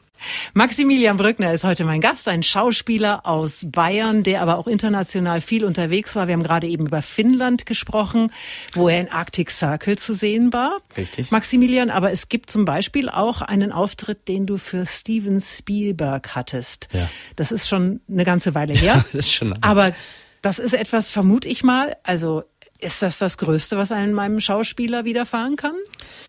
[0.53, 5.63] Maximilian Brückner ist heute mein Gast, ein Schauspieler aus Bayern, der aber auch international viel
[5.63, 6.27] unterwegs war.
[6.27, 8.31] Wir haben gerade eben über Finnland gesprochen,
[8.73, 10.79] wo er in Arctic Circle zu sehen war.
[10.97, 11.31] Richtig.
[11.31, 16.87] Maximilian, aber es gibt zum Beispiel auch einen Auftritt, den du für Steven Spielberg hattest.
[16.93, 17.09] Ja.
[17.35, 18.77] Das ist schon eine ganze Weile her.
[18.87, 19.63] Ja, das ist schon lange.
[19.63, 19.93] Aber
[20.41, 22.43] das ist etwas, vermute ich mal, also
[22.79, 25.75] ist das das Größte, was einem meinem Schauspieler widerfahren kann?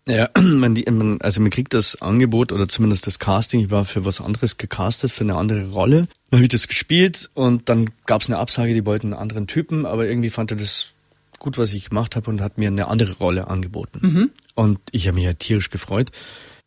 [0.07, 3.59] Ja, man, man, also man kriegt das Angebot oder zumindest das Casting.
[3.59, 6.07] Ich war für was anderes gecastet, für eine andere Rolle.
[6.29, 9.47] Dann habe ich das gespielt und dann gab es eine Absage, die wollten einen anderen
[9.47, 10.93] Typen, aber irgendwie fand er das
[11.37, 13.99] gut, was ich gemacht habe und hat mir eine andere Rolle angeboten.
[14.01, 14.31] Mhm.
[14.55, 16.11] Und ich habe mich ja tierisch gefreut.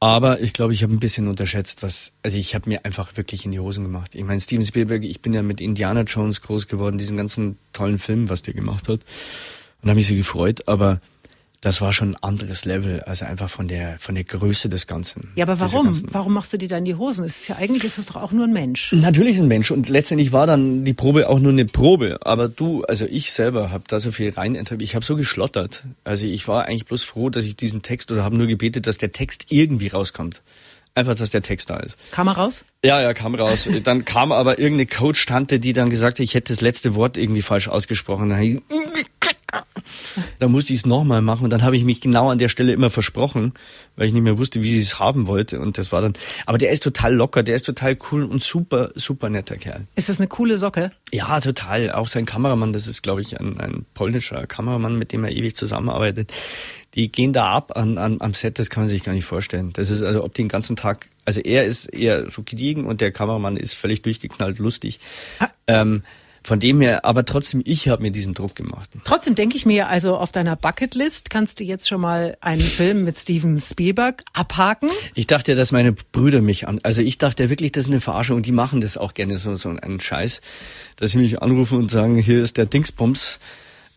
[0.02, 3.44] Aber ich glaube, ich habe ein bisschen unterschätzt, was, also ich habe mir einfach wirklich
[3.44, 4.16] in die Hosen gemacht.
[4.16, 8.00] Ich meine, Steven Spielberg, ich bin ja mit Indiana Jones groß geworden, diesen ganzen tollen
[8.00, 9.02] Film, was der gemacht hat.
[9.80, 11.00] Und habe mich so gefreut, aber
[11.62, 15.32] das war schon ein anderes Level, also einfach von der von der Größe des Ganzen.
[15.36, 16.02] Ja, aber warum?
[16.12, 17.24] Warum machst du dir dann die Hosen?
[17.24, 18.92] Es ist ja eigentlich ist es doch auch nur ein Mensch.
[18.92, 22.18] Natürlich ein Mensch und letztendlich war dann die Probe auch nur eine Probe.
[22.24, 25.84] Aber du, also ich selber habe da so viel rein, ich habe so geschlottert.
[26.02, 28.98] Also ich war eigentlich bloß froh, dass ich diesen Text oder habe nur gebetet, dass
[28.98, 30.42] der Text irgendwie rauskommt.
[30.94, 31.96] Einfach, dass der Text da ist.
[32.10, 32.66] Kam er raus?
[32.84, 33.66] Ja, ja, kam raus.
[33.84, 37.40] dann kam aber irgendeine Coach-Tante, die dann gesagt hat, ich hätte das letzte Wort irgendwie
[37.40, 38.28] falsch ausgesprochen.
[38.28, 38.60] Dann
[40.42, 42.72] da musste ich es nochmal machen und dann habe ich mich genau an der Stelle
[42.72, 43.52] immer versprochen,
[43.96, 46.14] weil ich nicht mehr wusste, wie sie es haben wollte und das war dann,
[46.46, 49.86] aber der ist total locker, der ist total cool und super, super netter Kerl.
[49.94, 50.90] Ist das eine coole Socke?
[51.12, 51.92] Ja, total.
[51.92, 55.54] Auch sein Kameramann, das ist glaube ich ein, ein polnischer Kameramann, mit dem er ewig
[55.54, 56.32] zusammenarbeitet.
[56.94, 59.72] Die gehen da ab an, an, am Set, das kann man sich gar nicht vorstellen.
[59.72, 63.00] Das ist also, ob die den ganzen Tag, also er ist eher so gediegen und
[63.00, 65.00] der Kameramann ist völlig durchgeknallt lustig.
[65.38, 65.48] Ah.
[65.66, 66.02] Ähm,
[66.44, 68.90] von dem her, aber trotzdem, ich habe mir diesen Druck gemacht.
[69.04, 73.04] Trotzdem denke ich mir, also auf deiner Bucketlist kannst du jetzt schon mal einen Film
[73.04, 74.88] mit Steven Spielberg abhaken.
[75.14, 78.36] Ich dachte, dass meine Brüder mich an, also ich dachte wirklich, das ist eine Verarschung
[78.36, 80.40] und die machen das auch gerne so, so einen Scheiß,
[80.96, 83.38] dass sie mich anrufen und sagen, hier ist der Dingsbums,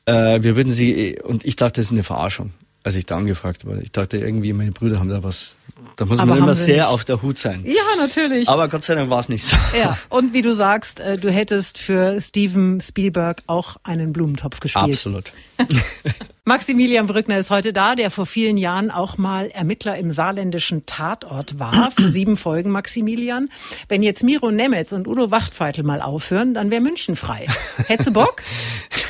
[0.05, 2.53] äh, wir würden sie, und ich dachte, das ist eine Verarschung,
[2.83, 3.81] als ich da angefragt wurde.
[3.81, 5.55] Ich dachte irgendwie, meine Brüder haben da was
[5.97, 6.85] Da muss man immer sehr nicht.
[6.85, 7.63] auf der Hut sein.
[7.65, 8.49] Ja, natürlich.
[8.49, 9.55] Aber Gott sei Dank war es nicht so.
[9.77, 14.85] ja, und wie du sagst, äh, du hättest für Steven Spielberg auch einen Blumentopf gespielt.
[14.85, 15.31] Absolut.
[16.45, 21.57] Maximilian Brückner ist heute da, der vor vielen Jahren auch mal Ermittler im saarländischen Tatort
[21.59, 21.91] war.
[21.97, 23.49] Für sieben Folgen, Maximilian.
[23.87, 27.47] Wenn jetzt Miro Nemetz und Udo Wachtfeitel mal aufhören, dann wäre München frei.
[27.87, 28.41] Hättest du Bock?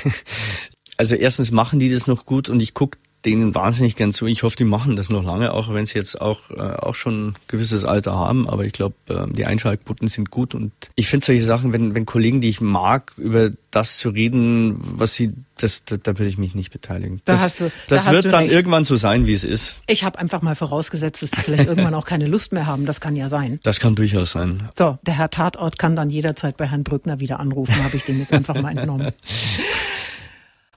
[0.98, 2.96] Also erstens machen die das noch gut und ich guck
[3.26, 4.28] denen wahnsinnig gern zu.
[4.28, 7.30] Ich hoffe, die machen das noch lange, auch wenn sie jetzt auch, äh, auch schon
[7.30, 8.48] ein gewisses Alter haben.
[8.50, 10.54] Aber ich glaube, äh, die Einschaltquoten sind gut.
[10.56, 14.78] Und ich finde solche Sachen, wenn, wenn Kollegen, die ich mag, über das zu reden,
[14.80, 17.22] was sie, das, da, da würde ich mich nicht beteiligen.
[17.26, 18.54] Da das hast du- da das hast wird du dann recht.
[18.54, 19.78] irgendwann so sein, wie es ist.
[19.88, 22.86] Ich habe einfach mal vorausgesetzt, dass die vielleicht irgendwann auch keine Lust mehr haben.
[22.86, 23.60] Das kann ja sein.
[23.64, 24.70] Das kann durchaus sein.
[24.78, 28.20] So, der Herr Tatort kann dann jederzeit bei Herrn Brückner wieder anrufen, habe ich dem
[28.20, 29.12] jetzt einfach mal entnommen.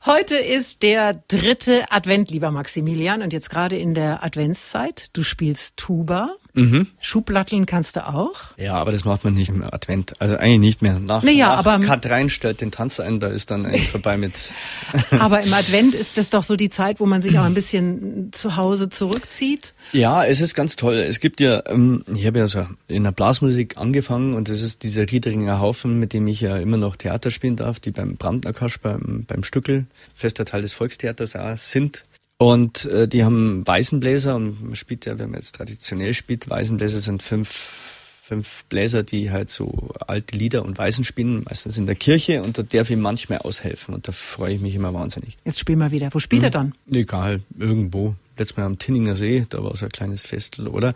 [0.08, 5.10] Heute ist der dritte Advent, lieber Maximilian, und jetzt gerade in der Adventszeit.
[5.12, 6.30] Du spielst Tuba.
[6.58, 6.86] Mhm.
[7.00, 8.32] Schublatteln kannst du auch.
[8.56, 10.20] Ja, aber das macht man nicht im Advent.
[10.20, 10.98] Also eigentlich nicht mehr.
[11.00, 14.16] Nach, Naja, nach aber- Kat rein stellt den Tanz ein, da ist dann eigentlich vorbei
[14.16, 14.52] mit.
[15.18, 18.30] Aber im Advent ist das doch so die Zeit, wo man sich auch ein bisschen
[18.32, 19.74] zu Hause zurückzieht.
[19.92, 20.96] Ja, es ist ganz toll.
[20.96, 24.82] Es gibt ja, ähm, ich habe ja so in der Blasmusik angefangen und das ist
[24.82, 28.52] dieser Riederinger Haufen, mit dem ich ja immer noch Theater spielen darf, die beim Brandner
[28.52, 32.04] Kasch, beim, beim Stückel, fester Teil des Volkstheaters auch sind.
[32.38, 37.00] Und äh, die haben Weißenbläser und man spielt ja, wenn man jetzt traditionell spielt, Weißenbläser
[37.00, 37.50] sind fünf,
[38.22, 42.56] fünf Bläser, die halt so alte Lieder und Weisen spielen, meistens in der Kirche und
[42.56, 45.36] da darf ich manchmal aushelfen und da freue ich mich immer wahnsinnig.
[45.44, 46.10] Jetzt spiel mal wieder.
[46.12, 46.74] Wo spielt er dann?
[46.92, 48.14] Egal, irgendwo.
[48.36, 50.94] Letztes Mal am Tinninger See, da war so ein kleines Festel, oder?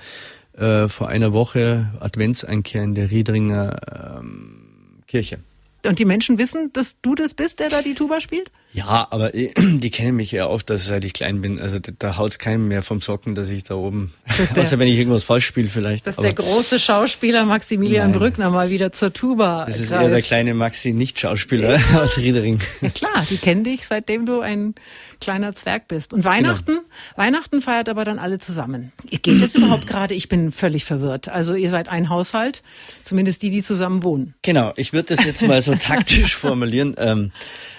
[0.57, 5.39] Äh, vor einer Woche Adventseinkehr in der Riedringer ähm, Kirche.
[5.87, 8.53] Und die Menschen wissen, dass du das bist, der da die Tuba spielt?
[8.73, 11.61] Ja, aber die kennen mich ja auch, dass seit ich klein bin.
[11.61, 14.13] Also da, da haut's keinem mehr vom Socken, dass ich da oben,
[14.55, 16.07] der- außer wenn ich irgendwas falsch spiele vielleicht.
[16.07, 18.19] Dass aber der große Schauspieler Maximilian Nein.
[18.21, 20.05] Brückner mal wieder zur Tuba das ist greift.
[20.05, 22.61] eher der kleine Maxi, Nicht-Schauspieler aus Riedering.
[22.81, 24.75] Ja, klar, die kennen dich, seitdem du ein
[25.21, 26.13] kleiner Zwerg bist.
[26.15, 26.79] Und Weihnachten,
[27.17, 28.91] Weihnachten feiert aber dann alle zusammen.
[29.09, 30.15] Geht es überhaupt gerade?
[30.15, 31.29] Ich bin völlig verwirrt.
[31.29, 32.63] Also ihr seid ein Haushalt,
[33.05, 34.35] zumindest die, die zusammen wohnen.
[34.43, 36.95] Genau, ich würde das jetzt mal so taktisch formulieren.
[36.99, 37.31] Ähm,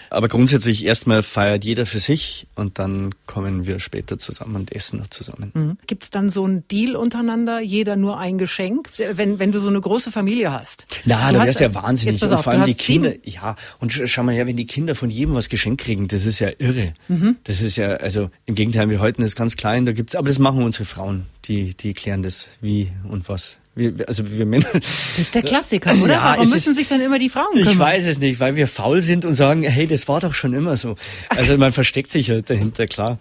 [0.09, 4.99] aber grundsätzlich erstmal feiert jeder für sich und dann kommen wir später zusammen und essen
[4.99, 5.75] noch zusammen.
[5.87, 9.69] Gibt es dann so einen Deal untereinander, jeder nur ein Geschenk, wenn, wenn du so
[9.69, 10.85] eine große Familie hast?
[11.05, 12.13] Na, Du da hast wär's ja wahnsinnig.
[12.13, 14.35] Jetzt pass Und auf, vor allem die hast sieben- Kinder, ja, und sch- schau mal
[14.35, 16.93] her, wenn die Kinder von jedem was geschenkt kriegen, das ist ja irre.
[17.07, 17.37] Mhm.
[17.45, 20.37] Das ist ja, also im Gegenteil, wir halten das ganz klein, da gibt's, aber das
[20.37, 23.57] machen unsere Frauen, die, die klären das, wie und was.
[23.75, 24.67] Wir, also wir Männer.
[24.73, 24.83] Das
[25.19, 26.13] ist der Klassiker, oder?
[26.13, 27.73] Ja, Warum müssen ist- sich dann immer die Frauen kümmern?
[27.73, 30.53] Ich weiß es nicht, weil wir faul sind und sagen, hey, das war doch schon
[30.53, 30.95] immer so.
[31.29, 33.17] Also man versteckt sich halt dahinter, klar.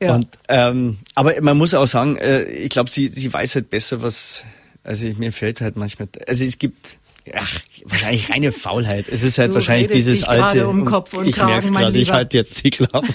[0.00, 0.14] Ja.
[0.16, 4.02] Und, ähm, aber man muss auch sagen, äh, ich glaube, sie, sie weiß halt besser,
[4.02, 4.42] was,
[4.84, 6.96] also mir fällt halt manchmal, also es gibt,
[7.34, 9.06] ach, wahrscheinlich reine Faulheit.
[9.08, 10.66] Es ist halt Du wahrscheinlich dieses alte.
[10.68, 13.06] um Kopf und ich mein gerade, ich halte jetzt die Klappe.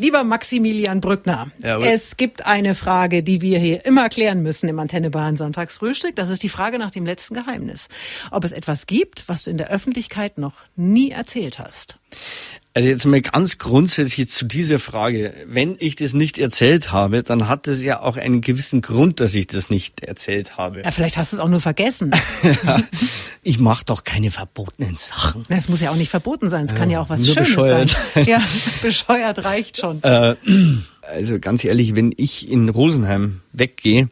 [0.00, 1.86] Lieber Maximilian Brückner, Jawohl.
[1.86, 6.16] es gibt eine Frage, die wir hier immer klären müssen im Antenne Bayern Sonntagsfrühstück.
[6.16, 7.88] Das ist die Frage nach dem letzten Geheimnis.
[8.30, 11.99] Ob es etwas gibt, was du in der Öffentlichkeit noch nie erzählt hast.
[12.72, 15.34] Also jetzt mal ganz grundsätzlich zu dieser Frage.
[15.46, 19.34] Wenn ich das nicht erzählt habe, dann hat es ja auch einen gewissen Grund, dass
[19.34, 20.82] ich das nicht erzählt habe.
[20.82, 22.12] Ja, vielleicht hast du es auch nur vergessen.
[23.42, 25.46] Ich mache doch keine verbotenen Sachen.
[25.48, 26.66] Es muss ja auch nicht verboten sein.
[26.66, 27.96] Es kann ja auch was Schönes bescheuert.
[28.14, 28.26] sein.
[28.26, 28.42] Ja,
[28.82, 30.02] bescheuert reicht schon.
[30.02, 30.36] Äh,
[31.00, 34.10] also ganz ehrlich, wenn ich in Rosenheim weggehe,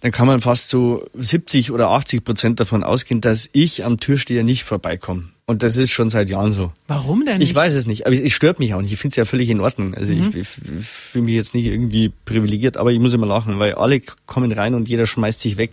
[0.00, 4.42] dann kann man fast so 70 oder 80 Prozent davon ausgehen, dass ich am Türsteher
[4.44, 5.24] nicht vorbeikomme.
[5.46, 6.72] Und das ist schon seit Jahren so.
[6.86, 7.54] Warum denn Ich nicht?
[7.56, 8.92] weiß es nicht, aber es, es stört mich auch nicht.
[8.92, 9.94] Ich finde es ja völlig in Ordnung.
[9.94, 13.58] Also ich, ich, ich fühle mich jetzt nicht irgendwie privilegiert, aber ich muss immer lachen,
[13.58, 15.72] weil alle kommen rein und jeder schmeißt sich weg,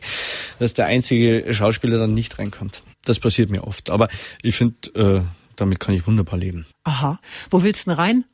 [0.57, 2.81] dass der einzige Schauspieler dann nicht reinkommt.
[3.05, 3.91] Das passiert mir oft.
[3.91, 4.07] Aber
[4.41, 5.21] ich finde, äh,
[5.55, 6.65] damit kann ich wunderbar leben.
[6.83, 7.19] Aha.
[7.51, 8.25] Wo willst du denn rein?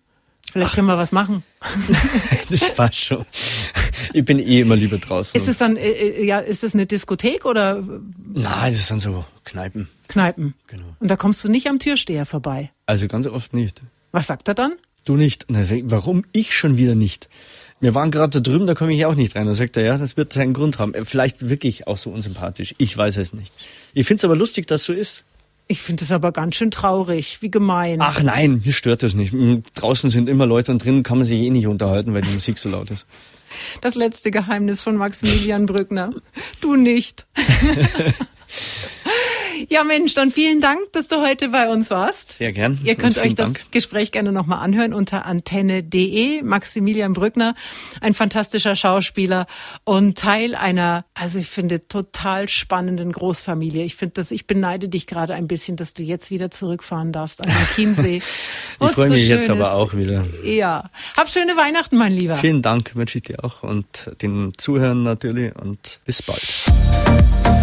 [0.50, 1.44] Vielleicht können wir was machen.
[2.50, 3.26] Das war schon.
[4.12, 5.40] Ich bin eh immer lieber draußen.
[5.40, 7.84] Ist es dann, äh, äh, ja, ist es eine Diskothek oder
[8.34, 9.88] Nein, das sind so Kneipen.
[10.08, 10.54] Kneipen?
[10.68, 10.86] Genau.
[11.00, 12.72] Und da kommst du nicht am Türsteher vorbei.
[12.86, 13.82] Also ganz oft nicht.
[14.12, 14.74] Was sagt er dann?
[15.06, 15.48] Du nicht.
[15.50, 17.30] Ich, Warum ich schon wieder nicht?
[17.80, 19.46] Wir waren gerade da drüben, da komme ich auch nicht rein.
[19.46, 20.94] Da sagt er, ja, das wird seinen Grund haben.
[20.94, 22.76] Äh, Vielleicht wirklich auch so unsympathisch.
[22.78, 23.54] Ich weiß es nicht.
[23.94, 25.24] Ich finde es aber lustig, dass so ist.
[25.68, 27.42] Ich finde es aber ganz schön traurig.
[27.42, 28.00] Wie gemein.
[28.02, 29.34] Ach nein, mir stört das nicht.
[29.34, 32.32] Mm, Draußen sind immer Leute und drinnen kann man sich eh nicht unterhalten, weil die
[32.32, 33.06] Musik so laut ist.
[33.82, 36.12] Das letzte Geheimnis von Maximilian Brückner.
[36.62, 37.26] Du nicht.
[39.70, 42.34] Ja, Mensch, dann vielen Dank, dass du heute bei uns warst.
[42.34, 42.80] Sehr gern.
[42.84, 43.72] Ihr könnt euch das Dank.
[43.72, 46.42] Gespräch gerne nochmal anhören unter antenne.de.
[46.42, 47.56] Maximilian Brückner,
[48.02, 49.48] ein fantastischer Schauspieler
[49.84, 53.84] und Teil einer, also ich finde, total spannenden Großfamilie.
[53.84, 57.44] Ich finde das, ich beneide dich gerade ein bisschen, dass du jetzt wieder zurückfahren darfst
[57.44, 58.18] an den Chiemsee.
[58.82, 60.26] ich freue mich so jetzt aber auch wieder.
[60.44, 60.90] Ja.
[61.16, 62.36] Hab schöne Weihnachten, mein Lieber.
[62.36, 67.63] Vielen Dank, wünsche ich dir auch und den Zuhörern natürlich und bis bald.